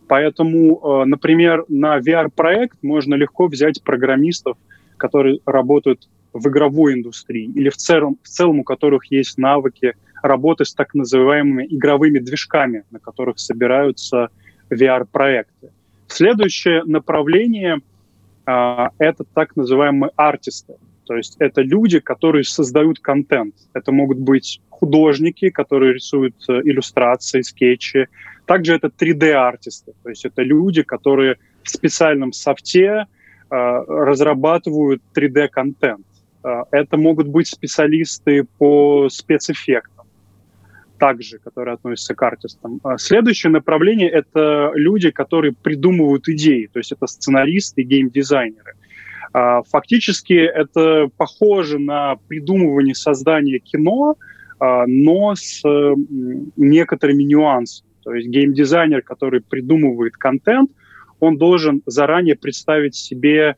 Поэтому, 0.09 1.05
например, 1.05 1.65
на 1.67 1.99
VR-проект 1.99 2.81
можно 2.81 3.13
легко 3.13 3.45
взять 3.45 3.83
программистов, 3.83 4.57
которые 4.97 5.39
работают 5.45 6.09
в 6.33 6.47
игровой 6.47 6.95
индустрии 6.95 7.45
или 7.45 7.69
в 7.69 7.77
целом, 7.77 8.17
в 8.23 8.27
целом 8.27 8.59
у 8.59 8.63
которых 8.63 9.11
есть 9.11 9.37
навыки 9.37 9.93
работы 10.23 10.65
с 10.65 10.73
так 10.73 10.95
называемыми 10.95 11.67
игровыми 11.69 12.17
движками, 12.17 12.85
на 12.89 12.99
которых 12.99 13.37
собираются 13.37 14.29
VR-проекты. 14.71 15.71
Следующее 16.07 16.83
направление 16.85 17.81
а, 18.45 18.89
это 18.97 19.23
так 19.23 19.55
называемые 19.55 20.11
артисты. 20.15 20.75
То 21.05 21.15
есть 21.15 21.35
это 21.39 21.61
люди, 21.61 21.99
которые 21.99 22.43
создают 22.43 22.99
контент. 22.99 23.55
Это 23.73 23.91
могут 23.91 24.19
быть 24.19 24.61
художники, 24.69 25.49
которые 25.49 25.93
рисуют 25.93 26.35
э, 26.47 26.61
иллюстрации, 26.63 27.41
скетчи. 27.41 28.07
Также 28.45 28.75
это 28.75 28.87
3D-артисты. 28.87 29.93
То 30.03 30.09
есть 30.09 30.25
это 30.25 30.43
люди, 30.43 30.83
которые 30.83 31.37
в 31.63 31.69
специальном 31.69 32.31
софте 32.31 33.05
э, 33.05 33.05
разрабатывают 33.49 35.01
3D-контент. 35.15 36.05
Э, 36.43 36.63
это 36.71 36.97
могут 36.97 37.27
быть 37.27 37.47
специалисты 37.47 38.45
по 38.57 39.09
спецэффектам 39.09 39.98
также, 40.99 41.39
которые 41.39 41.73
относятся 41.73 42.13
к 42.13 42.21
артистам. 42.21 42.79
А 42.83 42.97
следующее 42.97 43.51
направление— 43.51 44.09
это 44.11 44.71
люди, 44.75 45.09
которые 45.09 45.53
придумывают 45.53 46.27
идеи, 46.27 46.69
то 46.71 46.79
есть 46.79 46.91
это 46.91 47.07
сценаристы, 47.07 47.81
геймдизайнеры. 47.81 48.73
А, 49.31 49.63
фактически 49.63 50.33
это 50.33 51.09
похоже 51.17 51.79
на 51.79 52.17
придумывание 52.27 52.93
создания 52.93 53.59
кино, 53.59 54.15
а, 54.59 54.85
но 54.87 55.33
с 55.35 55.63
некоторыми 56.57 57.23
нюансами. 57.23 57.89
То 58.03 58.13
есть 58.13 58.27
геймдизайнер, 58.27 59.01
который 59.01 59.41
придумывает 59.41 60.13
контент, 60.13 60.71
он 61.19 61.37
должен 61.37 61.81
заранее 61.85 62.35
представить 62.35 62.95
себе 62.95 63.55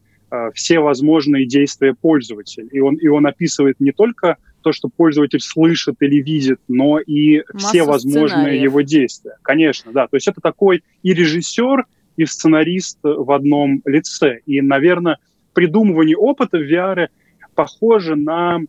все 0.53 0.79
возможные 0.79 1.45
действия 1.45 1.93
пользователя. 1.93 2.65
И 2.71 2.79
он, 2.79 2.95
и 2.95 3.07
он 3.07 3.27
описывает 3.27 3.79
не 3.81 3.91
только 3.91 4.38
то, 4.61 4.71
что 4.71 4.89
пользователь 4.89 5.41
слышит 5.41 5.95
или 5.99 6.21
видит, 6.21 6.59
но 6.67 6.99
и 6.99 7.43
Массу 7.53 7.67
все 7.67 7.83
возможные 7.83 8.27
сценариев. 8.27 8.63
его 8.63 8.81
действия. 8.81 9.37
Конечно, 9.41 9.91
да. 9.91 10.07
То 10.07 10.17
есть 10.17 10.27
это 10.27 10.41
такой 10.41 10.83
и 11.03 11.13
режиссер, 11.13 11.85
и 12.17 12.25
сценарист 12.25 12.99
в 13.03 13.31
одном 13.31 13.81
лице. 13.85 14.39
И, 14.45 14.61
наверное, 14.61 15.17
придумывание 15.53 16.17
опыта 16.17 16.57
в 16.57 16.61
VR 16.61 17.07
похоже 17.55 18.15
на 18.15 18.59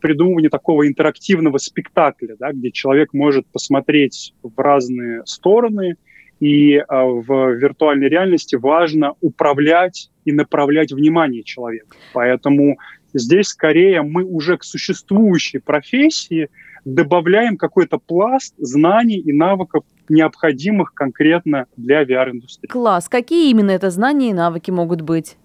придумывание 0.00 0.50
такого 0.50 0.86
интерактивного 0.86 1.58
спектакля, 1.58 2.36
да, 2.38 2.52
где 2.52 2.70
человек 2.70 3.12
может 3.12 3.46
посмотреть 3.46 4.34
в 4.42 4.58
разные 4.58 5.22
стороны, 5.26 5.96
и 6.40 6.76
а, 6.76 7.04
в 7.04 7.52
виртуальной 7.52 8.08
реальности 8.08 8.56
важно 8.56 9.14
управлять 9.20 10.10
и 10.24 10.32
направлять 10.32 10.92
внимание 10.92 11.44
человека. 11.44 11.96
Поэтому 12.12 12.78
здесь 13.14 13.48
скорее 13.48 14.02
мы 14.02 14.24
уже 14.24 14.56
к 14.56 14.64
существующей 14.64 15.58
профессии 15.58 16.48
добавляем 16.84 17.56
какой-то 17.56 17.98
пласт 17.98 18.54
знаний 18.58 19.18
и 19.18 19.32
навыков, 19.32 19.84
необходимых 20.08 20.94
конкретно 20.94 21.66
для 21.76 22.02
VR-индустрии. 22.02 22.68
Класс. 22.68 23.08
Какие 23.08 23.50
именно 23.50 23.70
это 23.70 23.90
знания 23.90 24.30
и 24.30 24.34
навыки 24.34 24.70
могут 24.70 25.00
быть? 25.00 25.36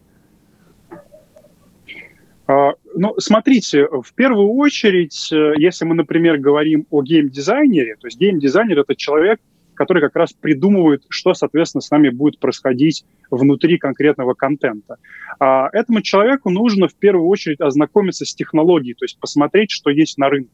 А, 2.48 2.74
Ну, 2.96 3.14
смотрите, 3.20 3.88
в 3.88 4.14
первую 4.16 4.50
очередь, 4.54 5.30
э, 5.32 5.54
если 5.58 5.86
мы, 5.86 5.94
например, 5.94 6.38
говорим 6.38 6.88
о 6.90 7.04
геймдизайнере, 7.04 7.96
то 8.00 8.08
есть 8.08 8.18
геймдизайнер— 8.18 8.80
это 8.80 8.96
человек, 8.96 9.40
который 9.78 10.02
как 10.02 10.16
раз 10.16 10.34
придумывает, 10.34 11.04
что, 11.10 11.34
соответственно, 11.34 11.82
с 11.82 11.92
нами 11.92 12.10
будет 12.10 12.40
происходить 12.40 13.06
внутри 13.30 13.78
конкретного 13.78 14.34
контента. 14.34 14.98
А 15.40 15.70
этому 15.72 16.02
человеку 16.02 16.50
нужно 16.50 16.88
в 16.88 16.96
первую 16.96 17.28
очередь 17.28 17.62
ознакомиться 17.62 18.26
с 18.26 18.36
технологией, 18.36 18.96
то 18.96 19.06
есть 19.06 19.20
посмотреть, 19.20 19.72
что 19.72 19.90
есть 19.90 20.18
на 20.18 20.30
рынке. 20.30 20.52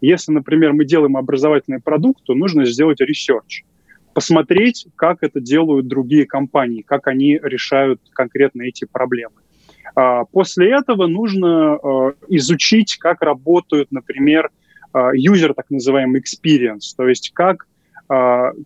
Если, 0.00 0.32
например, 0.32 0.72
мы 0.72 0.84
делаем 0.84 1.16
образовательный 1.16 1.80
продукт, 1.80 2.24
то 2.24 2.34
нужно 2.34 2.64
сделать 2.64 3.00
research, 3.00 3.64
посмотреть, 4.14 4.86
как 4.96 5.18
это 5.22 5.40
делают 5.40 5.88
другие 5.88 6.26
компании, 6.26 6.82
как 6.82 7.06
они 7.06 7.38
решают 7.42 8.00
конкретно 8.12 8.62
эти 8.62 8.86
проблемы. 8.86 9.34
А, 9.94 10.24
После 10.24 10.72
этого 10.72 11.06
нужно 11.06 11.78
э, 11.82 12.12
изучить, 12.28 12.96
как 12.96 13.22
работают, 13.22 13.90
например, 13.90 14.50
э, 14.94 14.98
user, 15.16 15.52
так 15.54 15.70
называемый 15.70 16.22
experience, 16.22 16.94
то 16.96 17.08
есть 17.08 17.32
как 17.34 17.66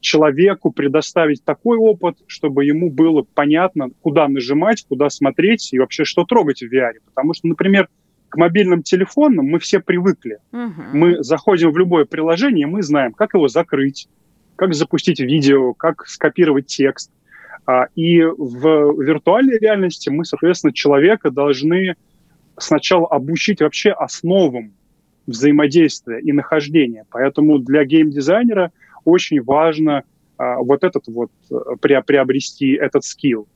человеку 0.01 0.71
предоставить 0.71 1.45
такой 1.45 1.77
опыт, 1.77 2.17
чтобы 2.27 2.65
ему 2.65 2.91
было 2.91 3.27
понятно, 3.35 3.91
куда 4.01 4.27
нажимать, 4.27 4.87
куда 4.89 5.11
смотреть 5.11 5.73
и 5.73 5.79
вообще 5.79 6.05
что 6.05 6.25
трогать 6.25 6.63
в 6.63 6.73
VR. 6.73 6.95
Потому 7.05 7.35
что, 7.35 7.49
например, 7.49 7.89
к 8.31 8.37
мобильным 8.37 8.83
телефонам 8.83 9.45
мы 9.47 9.59
все 9.59 9.81
привыкли. 9.81 10.39
Мгм. 10.51 10.85
Мы 10.93 11.23
заходим 11.23 11.73
в 11.73 11.79
любое 11.79 12.07
приложение, 12.07 12.67
мы 12.67 12.83
знаем, 12.83 13.13
как 13.13 13.35
его 13.35 13.49
закрыть, 13.49 14.09
как 14.57 14.73
запустить 14.73 15.21
видео, 15.21 15.75
как 15.75 16.07
скопировать 16.07 16.67
текст. 16.67 17.11
А, 17.67 17.89
И 17.95 18.23
в 18.23 19.03
виртуальной 19.03 19.59
реальности 19.59 20.09
мы, 20.09 20.25
соответственно, 20.25 20.73
человека 20.73 21.31
должны 21.31 21.97
сначала 22.57 23.07
обучить 23.09 23.61
вообще 23.61 23.91
основам 23.91 24.73
взаимодействия 25.27 26.21
и 26.21 26.33
нахождения. 26.33 27.05
Поэтому 27.11 27.59
для 27.59 27.85
геймдизайнера 27.85 28.73
очень 29.05 29.43
важно 29.43 30.05
а, 30.37 30.57
вот 30.59 30.83
этот 30.85 31.07
вот 31.07 31.31
э, 31.51 31.55
приобрести 31.81 32.73
этот 32.73 33.05
скилл. 33.05 33.47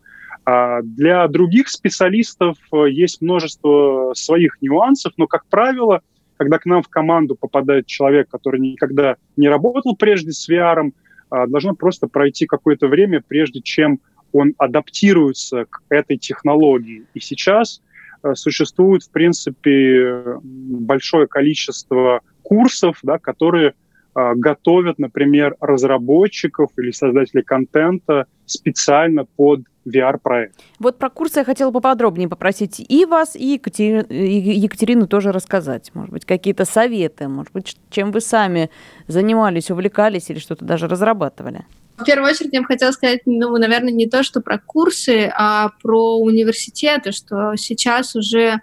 А 0.45 0.81
Для 0.83 1.27
других 1.29 1.69
специалистов 1.69 2.57
э, 2.73 2.91
есть 2.91 3.21
множество 3.21 4.13
своих 4.15 4.63
нюансов, 4.63 5.13
но, 5.17 5.27
как 5.27 5.45
правило, 5.47 6.03
когда 6.37 6.59
к 6.59 6.67
нам 6.67 6.83
в 6.83 6.89
команду 6.89 7.35
попадает 7.35 7.87
человек, 7.87 8.29
который 8.31 8.61
никогда 8.61 9.17
не 9.37 9.49
работал 9.49 9.97
прежде 9.97 10.33
с 10.33 10.49
VR, 10.49 10.93
а, 11.31 11.47
должно 11.47 11.75
просто 11.75 12.07
пройти 12.07 12.47
какое-то 12.47 12.87
время, 12.87 13.23
прежде 13.27 13.61
чем 13.61 14.01
он 14.33 14.55
адаптируется 14.57 15.65
к 15.65 15.83
этой 15.89 16.17
технологии. 16.17 17.05
И 17.15 17.21
сейчас 17.21 17.83
э, 18.23 18.35
существует, 18.35 19.03
в 19.03 19.11
принципе, 19.11 20.23
большое 20.43 21.27
количество 21.27 22.21
курсов, 22.43 22.99
да, 23.03 23.19
которые 23.19 23.75
готовят, 24.15 24.99
например, 24.99 25.55
разработчиков 25.61 26.71
или 26.77 26.91
создателей 26.91 27.43
контента 27.43 28.27
специально 28.47 29.25
под 29.25 29.61
VR-проект. 29.87 30.55
Вот 30.79 30.99
про 30.99 31.11
курсы 31.11 31.41
я 31.41 31.45
хотела 31.45 31.71
поподробнее 31.71 32.29
попросить 32.29 32.85
и 32.87 33.05
вас, 33.05 33.37
и 33.37 33.57
Екатери- 33.57 34.07
и 34.09 34.59
Екатерину 34.59 35.07
тоже 35.07 35.33
рассказать. 35.33 35.91
Может 35.95 36.13
быть, 36.13 36.25
какие-то 36.25 36.65
советы, 36.65 37.29
может 37.29 37.53
быть, 37.53 37.77
чем 37.91 38.13
вы 38.13 38.21
сами 38.21 38.71
занимались, 39.07 39.71
увлекались 39.71 40.31
или 40.31 40.39
что-то 40.39 40.65
даже 40.65 40.89
разрабатывали. 40.89 41.65
В 41.97 42.05
первую 42.05 42.31
очередь 42.31 42.53
я 42.53 42.61
бы 42.61 42.67
хотела 42.67 42.93
сказать, 42.93 43.23
ну, 43.27 43.57
наверное, 43.57 43.93
не 43.93 44.07
то, 44.07 44.23
что 44.23 44.41
про 44.41 44.59
курсы, 44.59 45.33
а 45.35 45.71
про 45.83 46.19
университеты, 46.19 47.11
что 47.11 47.57
сейчас 47.57 48.15
уже, 48.15 48.61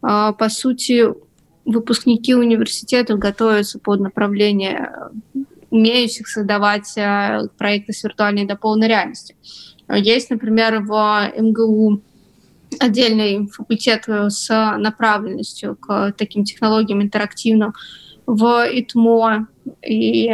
а, 0.00 0.32
по 0.32 0.48
сути, 0.48 1.06
выпускники 1.64 2.34
университетов 2.34 3.18
готовятся 3.18 3.78
под 3.78 4.00
направление 4.00 4.90
э, 5.34 5.38
умеющих 5.70 6.28
создавать 6.28 6.96
э, 6.96 7.48
проекты 7.58 7.92
с 7.92 8.04
виртуальной 8.04 8.46
до 8.46 8.56
полной 8.56 8.88
реальности. 8.88 9.36
Есть, 9.88 10.30
например, 10.30 10.80
в 10.80 11.32
МГУ 11.38 12.00
отдельный 12.78 13.46
факультет 13.48 14.04
э, 14.08 14.30
с 14.30 14.48
направленностью 14.78 15.76
к 15.76 16.12
таким 16.16 16.44
технологиям 16.44 17.02
интерактивным. 17.02 17.74
В 18.26 18.66
ИТМО 18.70 19.48
и 19.84 20.30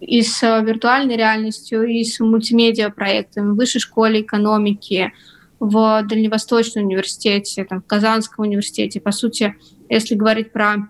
и 0.00 0.22
с 0.22 0.42
э, 0.42 0.64
виртуальной 0.64 1.16
реальностью, 1.16 1.84
и 1.84 2.04
с 2.04 2.20
мультимедиа-проектами 2.20 3.50
в 3.50 3.56
Высшей 3.56 3.80
школе 3.80 4.20
экономики, 4.20 5.12
в 5.60 6.02
Дальневосточном 6.08 6.84
университете, 6.84 7.64
там, 7.64 7.82
в 7.82 7.86
Казанском 7.86 8.44
университете. 8.44 9.00
По 9.00 9.10
сути, 9.10 9.56
если 9.88 10.14
говорить 10.14 10.52
про 10.52 10.88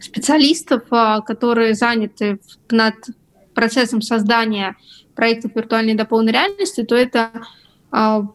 специалистов, 0.00 0.82
а, 0.90 1.20
которые 1.20 1.74
заняты 1.74 2.40
над 2.70 2.94
процессом 3.54 4.02
создания 4.02 4.76
проектов 5.14 5.52
виртуальной 5.54 5.94
до 5.94 6.04
полной 6.04 6.32
реальности, 6.32 6.84
то 6.84 6.94
это 6.94 7.30
а, 7.90 8.28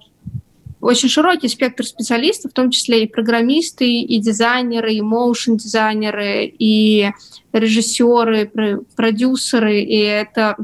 очень 0.82 1.08
широкий 1.08 1.47
спектр 1.47 1.86
специалистов, 1.86 2.51
в 2.51 2.56
том 2.56 2.69
числе 2.69 3.03
и 3.03 3.08
программисты, 3.08 3.88
и 4.01 4.19
дизайнеры, 4.19 4.93
и 4.93 5.01
моушн-дизайнеры, 5.01 6.53
и 6.60 7.12
режиссеры, 7.53 8.47
про- 8.47 8.82
продюсеры. 8.95 9.79
И 9.79 9.97
это, 9.97 10.58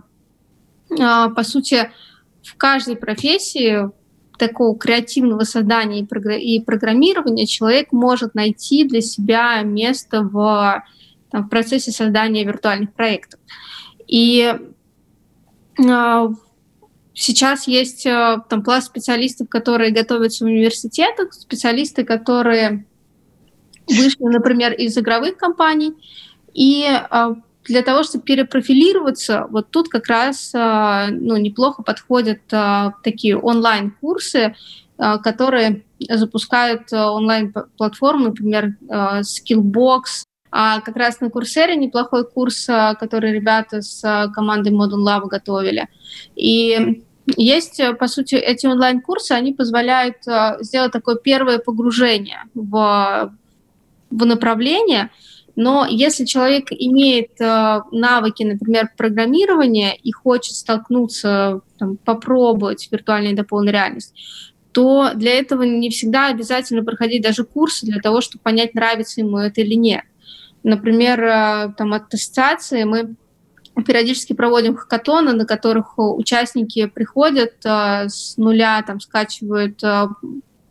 а, 1.00 1.30
по 1.30 1.44
сути, 1.44 1.90
в 2.44 2.58
каждой 2.58 2.98
профессии 2.98 3.90
такого 4.40 4.78
креативного 4.78 5.44
создания 5.44 6.00
и, 6.00 6.06
програ- 6.06 6.40
и 6.40 6.60
программирования 6.60 7.46
человек 7.46 7.92
может 7.92 8.34
найти 8.34 8.86
для 8.86 9.02
себя 9.02 9.62
место 9.62 10.24
в, 10.24 10.84
там, 11.30 11.44
в 11.44 11.50
процессе 11.50 11.92
создания 11.92 12.44
виртуальных 12.44 12.94
проектов. 12.94 13.40
И 14.08 14.56
а, 15.88 16.30
сейчас 17.14 17.68
есть 17.68 18.08
а, 18.08 18.40
там 18.50 18.64
пласт 18.64 18.88
специалистов, 18.88 19.50
которые 19.50 19.92
готовятся 19.92 20.46
в 20.46 20.48
университетах, 20.48 21.34
специалисты, 21.34 22.04
которые 22.04 22.86
вышли, 23.88 24.24
например, 24.24 24.74
из 24.74 24.98
игровых 24.98 25.38
компаний, 25.38 25.94
и 26.54 26.86
а, 26.88 27.36
для 27.70 27.84
того, 27.84 28.04
чтобы 28.04 28.24
перепрофилироваться, 28.24 29.46
вот 29.50 29.70
тут 29.70 29.90
как 29.90 30.08
раз 30.08 30.52
а, 30.56 31.08
ну, 31.12 31.38
неплохо 31.38 31.84
подходят 31.84 32.42
а, 32.52 32.94
такие 33.04 33.38
онлайн-курсы, 33.38 34.56
а, 34.98 35.20
которые 35.20 35.86
запускают 36.10 36.92
онлайн-платформы, 36.92 38.30
например, 38.30 38.76
Skillbox. 38.90 40.24
А 40.52 40.82
как 40.82 40.96
раз 40.96 41.22
на 41.22 41.30
Курсере 41.30 41.76
неплохой 41.76 42.28
курс, 42.28 42.66
который 42.66 43.32
ребята 43.34 43.84
с 43.84 44.02
командой 44.34 44.74
Modern 44.74 45.06
Lab 45.06 45.28
готовили. 45.28 45.88
И 46.36 47.04
есть, 47.38 47.80
по 48.00 48.08
сути, 48.08 48.34
эти 48.34 48.66
онлайн-курсы, 48.66 49.34
они 49.34 49.54
позволяют 49.54 50.18
сделать 50.62 50.92
такое 50.92 51.18
первое 51.18 51.60
погружение 51.60 52.46
в, 52.56 53.32
в 54.10 54.26
направление, 54.26 55.12
но 55.62 55.86
если 55.86 56.24
человек 56.24 56.68
имеет 56.72 57.32
э, 57.42 57.82
навыки, 57.92 58.44
например, 58.44 58.92
программирования 58.96 59.94
и 59.94 60.10
хочет 60.14 60.56
столкнуться, 60.56 61.60
там, 61.78 61.98
попробовать 61.98 62.88
виртуальную 62.90 63.36
до 63.36 63.44
полной 63.44 63.74
реальности, 63.74 64.14
то 64.72 65.12
для 65.14 65.34
этого 65.34 65.64
не 65.64 65.90
всегда 65.90 66.28
обязательно 66.28 66.82
проходить 66.82 67.24
даже 67.24 67.44
курсы 67.44 67.86
для 67.86 68.00
того, 68.00 68.22
чтобы 68.22 68.42
понять, 68.42 68.74
нравится 68.74 69.20
ему 69.20 69.38
это 69.38 69.60
или 69.60 69.74
нет. 69.74 70.06
Например, 70.64 71.22
э, 71.22 71.74
там, 71.78 71.92
от 71.92 72.14
ассоциации 72.14 72.86
мы 72.86 73.16
периодически 73.86 74.32
проводим 74.32 74.78
хакатоны, 74.78 75.34
на 75.34 75.46
которых 75.46 75.96
участники 75.98 76.86
приходят 76.86 77.56
э, 77.66 78.08
с 78.08 78.38
нуля, 78.38 78.82
там, 78.88 79.02
скачивают 79.02 79.84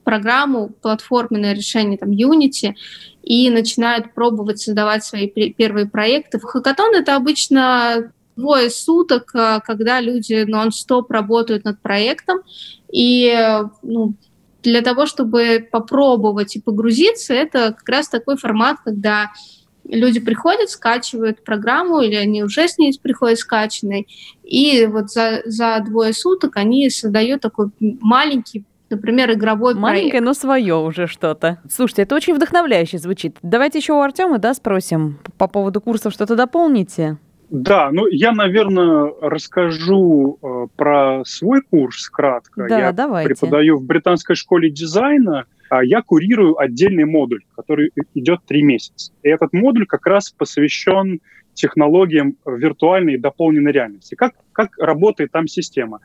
программу, 0.08 0.70
платформенное 0.70 1.52
решение 1.52 1.98
там 1.98 2.08
Unity 2.12 2.72
и 3.22 3.50
начинают 3.50 4.14
пробовать 4.14 4.58
создавать 4.58 5.04
свои 5.04 5.28
первые 5.28 5.84
проекты. 5.86 6.38
В 6.38 6.44
хакатон 6.44 6.94
это 6.94 7.14
обычно 7.14 8.10
двое 8.34 8.70
суток, 8.70 9.34
э, 9.34 9.60
когда 9.66 10.00
люди 10.00 10.46
нон-стоп 10.48 11.10
работают 11.10 11.64
над 11.64 11.82
проектом, 11.82 12.38
и 12.90 13.60
ну, 13.82 14.14
для 14.62 14.80
того, 14.80 15.04
чтобы 15.04 15.68
попробовать 15.70 16.56
и 16.56 16.60
погрузиться, 16.62 17.34
это 17.34 17.74
как 17.76 17.86
раз 17.86 18.08
такой 18.08 18.38
формат, 18.38 18.78
когда 18.82 19.30
люди 19.84 20.20
приходят, 20.20 20.70
скачивают 20.70 21.44
программу, 21.44 22.00
или 22.00 22.14
они 22.14 22.42
уже 22.42 22.66
с 22.66 22.78
ней 22.78 22.98
приходят 23.02 23.38
скачанной, 23.38 24.08
и 24.42 24.86
вот 24.86 25.10
за, 25.10 25.42
за 25.44 25.84
двое 25.86 26.14
суток 26.14 26.56
они 26.56 26.88
создают 26.88 27.42
такой 27.42 27.68
маленький 27.78 28.64
например, 28.90 29.32
игровой 29.32 29.74
Маленькое, 29.74 30.10
проект. 30.10 30.24
но 30.24 30.34
свое 30.34 30.74
уже 30.76 31.06
что-то. 31.06 31.58
Слушайте, 31.70 32.02
это 32.02 32.14
очень 32.14 32.34
вдохновляюще 32.34 32.98
звучит. 32.98 33.36
Давайте 33.42 33.78
еще 33.78 33.92
у 33.92 34.00
Артема, 34.00 34.38
да, 34.38 34.54
спросим 34.54 35.18
по 35.36 35.48
поводу 35.48 35.80
курсов 35.80 36.12
что-то 36.12 36.36
дополните. 36.36 37.18
Да, 37.50 37.90
ну 37.90 38.06
я, 38.06 38.32
наверное, 38.32 39.10
расскажу 39.22 40.38
э, 40.42 40.66
про 40.76 41.22
свой 41.24 41.62
курс 41.62 42.10
кратко. 42.10 42.66
Да, 42.68 42.78
я 42.78 42.92
давайте. 42.92 43.30
преподаю 43.30 43.78
в 43.78 43.84
британской 43.84 44.36
школе 44.36 44.70
дизайна, 44.70 45.46
а 45.70 45.82
я 45.82 46.02
курирую 46.02 46.58
отдельный 46.58 47.04
модуль, 47.04 47.44
который 47.56 47.90
идет 48.14 48.40
три 48.46 48.62
месяца. 48.62 49.12
И 49.22 49.28
этот 49.30 49.54
модуль 49.54 49.86
как 49.86 50.06
раз 50.06 50.30
посвящен 50.30 51.20
технологиям 51.54 52.36
виртуальной 52.44 53.14
и 53.14 53.18
дополненной 53.18 53.72
реальности. 53.72 54.14
Как, 54.14 54.34
как 54.52 54.76
работает 54.78 55.32
там 55.32 55.48
система? 55.48 56.00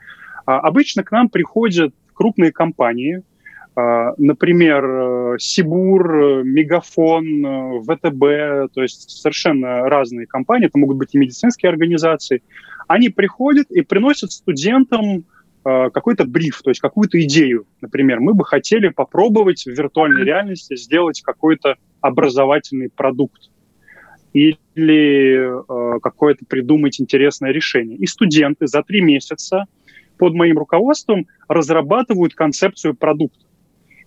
А, 0.45 0.59
обычно 0.59 1.03
к 1.03 1.11
нам 1.11 1.29
приходят 1.29 1.93
крупные 2.23 2.53
компании, 2.53 3.21
а, 3.75 4.13
например, 4.17 4.85
э, 4.85 5.35
Сибур, 5.39 6.15
э, 6.15 6.43
Мегафон, 6.43 7.45
э, 7.45 7.81
ВТБ, 7.81 8.71
то 8.73 8.81
есть 8.81 9.09
совершенно 9.09 9.89
разные 9.89 10.25
компании, 10.25 10.67
это 10.67 10.77
могут 10.77 10.95
быть 10.95 11.09
и 11.13 11.17
медицинские 11.17 11.69
организации, 11.69 12.43
они 12.87 13.09
приходят 13.09 13.69
и 13.71 13.81
приносят 13.81 14.31
студентам 14.31 15.25
какой-то 15.65 16.25
бриф, 16.25 16.61
то 16.61 16.71
есть 16.71 16.81
какую-то 16.81 17.21
идею. 17.21 17.65
Например, 17.79 18.19
мы 18.19 18.33
бы 18.33 18.43
хотели 18.43 18.89
попробовать 18.89 19.63
в 19.63 19.69
виртуальной 19.69 20.25
реальности 20.25 20.75
сделать 20.75 21.21
какой-то 21.21 21.75
образовательный 22.01 22.89
продукт 22.89 23.49
или 24.33 25.49
какое-то 26.01 26.43
придумать 26.45 26.99
интересное 26.99 27.53
решение. 27.53 27.97
И 27.97 28.07
студенты 28.07 28.67
за 28.67 28.83
три 28.83 28.99
месяца 28.99 29.63
под 30.23 30.35
моим 30.35 30.57
руководством 30.57 31.27
разрабатывают 31.49 32.33
концепцию 32.33 32.95
продукта. 32.95 33.45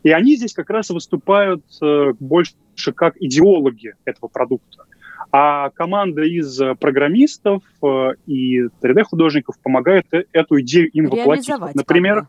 И 0.02 0.10
они 0.10 0.36
здесь 0.36 0.54
как 0.54 0.70
раз 0.70 0.88
выступают 0.88 1.62
э, 1.82 2.14
больше 2.18 2.54
как 2.94 3.20
идеологи 3.20 3.92
этого 4.06 4.28
продукта. 4.28 4.84
А 5.30 5.68
команда 5.68 6.22
из 6.22 6.58
программистов 6.80 7.62
э, 7.82 8.12
и 8.24 8.62
3D-художников 8.80 9.58
помогает 9.62 10.06
э, 10.12 10.24
эту 10.32 10.58
идею 10.62 10.88
им 10.88 11.10
воплотить. 11.10 11.54
Например, 11.74 12.26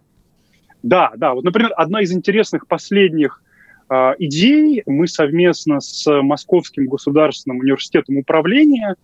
да, 0.84 1.14
да. 1.16 1.34
Вот, 1.34 1.46
например, 1.46 1.72
одна 1.78 2.02
из 2.02 2.12
интересных 2.12 2.68
последних 2.68 3.42
э, 3.90 4.16
идей 4.20 4.84
мы 4.86 5.08
совместно 5.08 5.80
с 5.80 6.06
Московским 6.22 6.88
государственным 6.88 7.60
университетом 7.60 8.18
управления, 8.18 8.96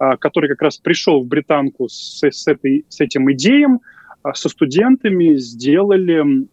э, 0.00 0.16
который 0.18 0.48
как 0.48 0.62
раз 0.62 0.78
пришел 0.78 1.22
в 1.22 1.28
британку 1.28 1.88
с, 1.88 2.24
с, 2.28 2.48
этой, 2.48 2.84
с 2.88 3.00
этим 3.00 3.30
идеям, 3.30 3.82
а 4.01 4.01
со 4.34 4.48
студентами 4.48 5.34
сделали 5.36 6.46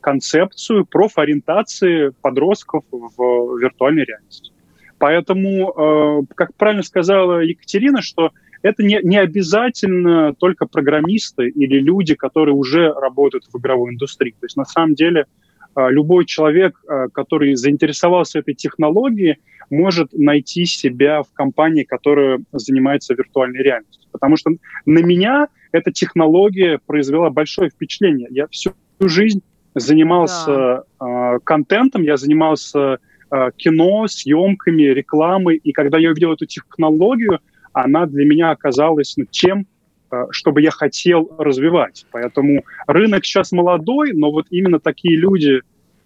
концепцию 0.00 0.86
профориентации 0.86 2.12
подростков 2.22 2.84
в 2.90 3.58
виртуальной 3.58 4.04
реальности. 4.04 4.52
Поэтому, 4.98 6.22
э, 6.22 6.34
как 6.36 6.54
правильно 6.56 6.84
сказала 6.84 7.40
Екатерина, 7.40 8.02
что 8.02 8.30
это 8.62 8.84
не, 8.84 9.00
не 9.02 9.18
обязательно 9.18 10.32
только 10.34 10.66
программисты 10.66 11.48
или 11.48 11.80
люди, 11.80 12.14
которые 12.14 12.54
уже 12.54 12.92
работают 12.92 13.44
в 13.52 13.58
игровой 13.58 13.92
индустрии. 13.92 14.30
То 14.30 14.46
есть 14.46 14.56
на 14.56 14.64
самом 14.64 14.94
деле 14.94 15.26
э, 15.74 15.90
любой 15.90 16.24
человек, 16.24 16.80
э, 16.88 17.08
который 17.12 17.56
заинтересовался 17.56 18.38
этой 18.38 18.54
технологией, 18.54 19.38
может 19.70 20.12
найти 20.12 20.66
себя 20.66 21.22
в 21.22 21.32
компании, 21.32 21.82
которая 21.82 22.40
занимается 22.52 23.14
виртуальной 23.14 23.62
реальностью. 23.62 24.08
Потому 24.12 24.36
что 24.36 24.52
на 24.86 25.00
меня 25.00 25.48
эта 25.72 25.90
технология 25.90 26.78
произвела 26.86 27.30
большое 27.30 27.70
впечатление. 27.70 28.28
Я 28.30 28.46
всю 28.48 28.72
жизнь 29.00 29.42
занимался 29.74 30.84
да. 31.00 31.34
э, 31.34 31.38
контентом, 31.42 32.02
я 32.02 32.16
занимался 32.16 32.98
э, 33.30 33.50
кино, 33.56 34.06
съемками, 34.06 34.82
рекламой, 34.82 35.56
и 35.56 35.72
когда 35.72 35.98
я 35.98 36.10
увидел 36.10 36.32
эту 36.32 36.46
технологию, 36.46 37.40
она 37.72 38.06
для 38.06 38.26
меня 38.26 38.50
оказалась 38.50 39.16
ну, 39.16 39.24
тем, 39.30 39.66
э, 40.10 40.26
чтобы 40.30 40.60
я 40.60 40.70
хотел 40.70 41.30
развивать. 41.38 42.06
Поэтому 42.10 42.64
рынок 42.86 43.24
сейчас 43.24 43.50
молодой, 43.52 44.12
но 44.12 44.30
вот 44.30 44.46
именно 44.50 44.78
такие 44.78 45.16
люди, 45.16 45.62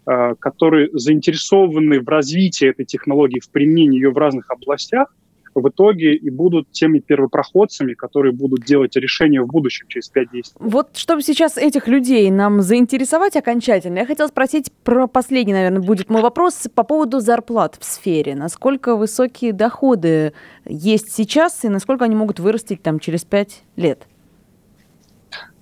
э, 0.06 0.34
которые 0.38 0.90
заинтересованы 0.92 2.00
в 2.00 2.08
развитии 2.08 2.68
этой 2.68 2.84
технологии, 2.84 3.40
в 3.40 3.50
применении 3.50 3.98
ее 3.98 4.10
в 4.10 4.18
разных 4.18 4.48
областях, 4.50 5.12
в 5.60 5.68
итоге 5.68 6.14
и 6.14 6.30
будут 6.30 6.70
теми 6.70 6.98
первопроходцами, 6.98 7.94
которые 7.94 8.32
будут 8.32 8.64
делать 8.64 8.96
решения 8.96 9.40
в 9.40 9.46
будущем 9.46 9.86
через 9.88 10.10
5-10 10.12 10.56
Вот 10.58 10.96
чтобы 10.96 11.22
сейчас 11.22 11.56
этих 11.56 11.88
людей 11.88 12.30
нам 12.30 12.62
заинтересовать 12.62 13.36
окончательно, 13.36 13.98
я 13.98 14.06
хотела 14.06 14.28
спросить 14.28 14.72
про 14.84 15.06
последний, 15.06 15.52
наверное, 15.52 15.80
будет 15.80 16.10
мой 16.10 16.22
вопрос 16.22 16.68
по 16.74 16.82
поводу 16.82 17.20
зарплат 17.20 17.76
в 17.80 17.84
сфере. 17.84 18.34
Насколько 18.34 18.96
высокие 18.96 19.52
доходы 19.52 20.32
есть 20.66 21.12
сейчас 21.12 21.64
и 21.64 21.68
насколько 21.68 22.04
они 22.04 22.14
могут 22.14 22.38
вырасти 22.38 22.76
там 22.76 23.00
через 23.00 23.24
5 23.24 23.62
лет? 23.76 24.06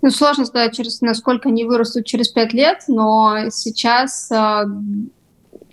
Ну, 0.02 0.10
сложно 0.10 0.44
сказать, 0.44 0.76
через, 0.76 1.00
насколько 1.00 1.48
они 1.48 1.64
вырастут 1.64 2.04
через 2.04 2.28
5 2.28 2.52
лет, 2.52 2.84
но 2.88 3.48
сейчас 3.50 4.30
э, 4.30 4.64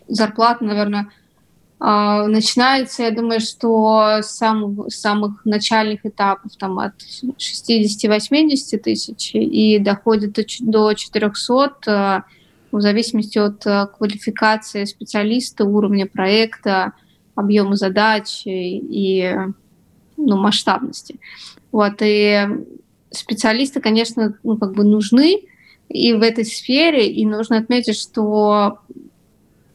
зарплата, 0.07 0.63
наверное, 0.63 1.09
начинается, 1.83 3.01
я 3.03 3.11
думаю, 3.11 3.39
что 3.39 4.19
с 4.21 4.37
самых, 4.37 4.93
самых 4.93 5.43
начальных 5.45 6.05
этапов, 6.05 6.51
там 6.59 6.77
от 6.77 6.93
60-80 7.23 8.77
тысяч 8.77 9.31
и 9.33 9.79
доходит 9.79 10.37
до 10.59 10.93
400 10.93 11.75
а, 11.87 12.23
в 12.71 12.81
зависимости 12.81 13.39
от 13.39 13.65
а, 13.65 13.87
квалификации 13.87 14.85
специалиста, 14.85 15.65
уровня 15.65 16.05
проекта, 16.05 16.93
объема 17.33 17.75
задач 17.75 18.43
и 18.45 19.35
ну, 20.17 20.37
масштабности. 20.37 21.19
Вот, 21.71 21.93
и 22.01 22.47
специалисты, 23.09 23.81
конечно, 23.81 24.37
ну, 24.43 24.55
как 24.55 24.73
бы 24.73 24.83
нужны 24.83 25.41
и 25.89 26.13
в 26.13 26.21
этой 26.21 26.45
сфере, 26.45 27.11
и 27.11 27.25
нужно 27.25 27.57
отметить, 27.57 27.97
что 27.97 28.79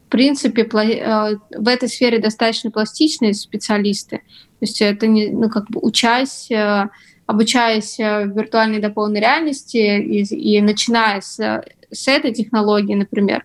в 0.07 0.09
принципе, 0.09 0.61
э, 0.61 1.35
в 1.57 1.67
этой 1.67 1.89
сфере 1.89 2.19
достаточно 2.19 2.71
пластичные 2.71 3.33
специалисты. 3.33 4.17
То 4.17 4.61
есть 4.61 4.81
это 4.81 5.05
не, 5.05 5.27
ну, 5.27 5.49
как 5.49 5.69
бы 5.69 5.81
учась, 5.81 6.49
э, 6.49 6.87
обучаясь 7.25 7.97
в 7.97 8.31
виртуальной 8.33 8.79
дополненной 8.79 9.19
реальности 9.19 9.77
и, 9.77 10.23
и 10.23 10.61
начиная 10.61 11.19
с, 11.19 11.61
с 11.91 12.07
этой 12.07 12.33
технологии, 12.33 12.95
например, 12.95 13.43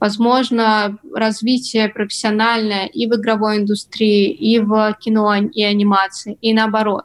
возможно 0.00 0.98
развитие 1.14 1.88
профессиональное 1.88 2.86
и 2.86 3.06
в 3.06 3.14
игровой 3.14 3.58
индустрии, 3.58 4.32
и 4.32 4.58
в 4.58 4.96
кино 5.00 5.36
и 5.36 5.62
анимации, 5.62 6.38
и 6.40 6.52
наоборот. 6.52 7.04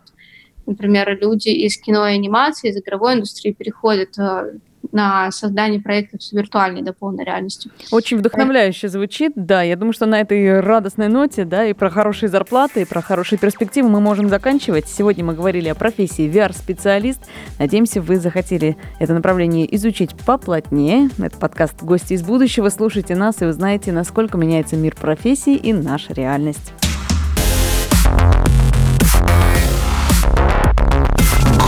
Например, 0.66 1.16
люди 1.22 1.50
из 1.50 1.78
кино 1.78 2.08
и 2.08 2.16
анимации, 2.16 2.72
из 2.72 2.78
игровой 2.78 3.14
индустрии 3.14 3.52
переходят 3.52 4.18
э, 4.18 4.54
на 4.92 5.32
создание 5.32 5.82
проектов 5.82 6.24
с 6.24 6.32
виртуальной 6.32 6.82
да, 6.82 6.94
полной 6.94 7.24
реальностью. 7.24 7.72
Очень 7.92 8.18
вдохновляюще 8.18 8.88
звучит, 8.90 9.34
да. 9.36 9.62
Я 9.62 9.76
думаю, 9.76 9.94
что 9.94 10.06
на 10.06 10.22
этой 10.22 10.60
радостной 10.60 11.08
ноте, 11.08 11.46
да, 11.46 11.66
и 11.66 11.74
про 11.74 11.90
хорошие 11.90 12.30
зарплаты, 12.30 12.82
и 12.82 12.86
про 12.86 13.02
хорошие 13.02 13.40
перспективы 13.40 13.90
мы 13.90 14.00
можем 14.00 14.30
заканчивать. 14.30 14.88
Сегодня 14.88 15.24
мы 15.24 15.34
говорили 15.34 15.70
о 15.70 15.76
профессии 15.76 16.30
VR-специалист. 16.30 17.22
Надеемся, 17.60 18.02
вы 18.02 18.18
захотели 18.18 18.78
это 19.00 19.14
направление 19.14 19.74
изучить 19.76 20.12
поплотнее. 20.26 21.10
Это 21.18 21.38
подкаст 21.38 21.82
«Гости 21.82 22.14
из 22.14 22.24
будущего». 22.24 22.70
Слушайте 22.70 23.16
нас 23.16 23.42
и 23.42 23.46
узнаете, 23.46 23.92
насколько 23.92 24.38
меняется 24.38 24.76
мир 24.76 24.96
профессии 24.96 25.56
и 25.56 25.74
наша 25.74 26.14
реальность. 26.14 26.74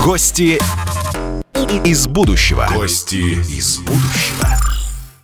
Гости 0.04 0.58
из 1.66 2.08
будущего. 2.08 2.68
Гости 2.74 3.16
из 3.16 3.78
будущего. 3.80 4.57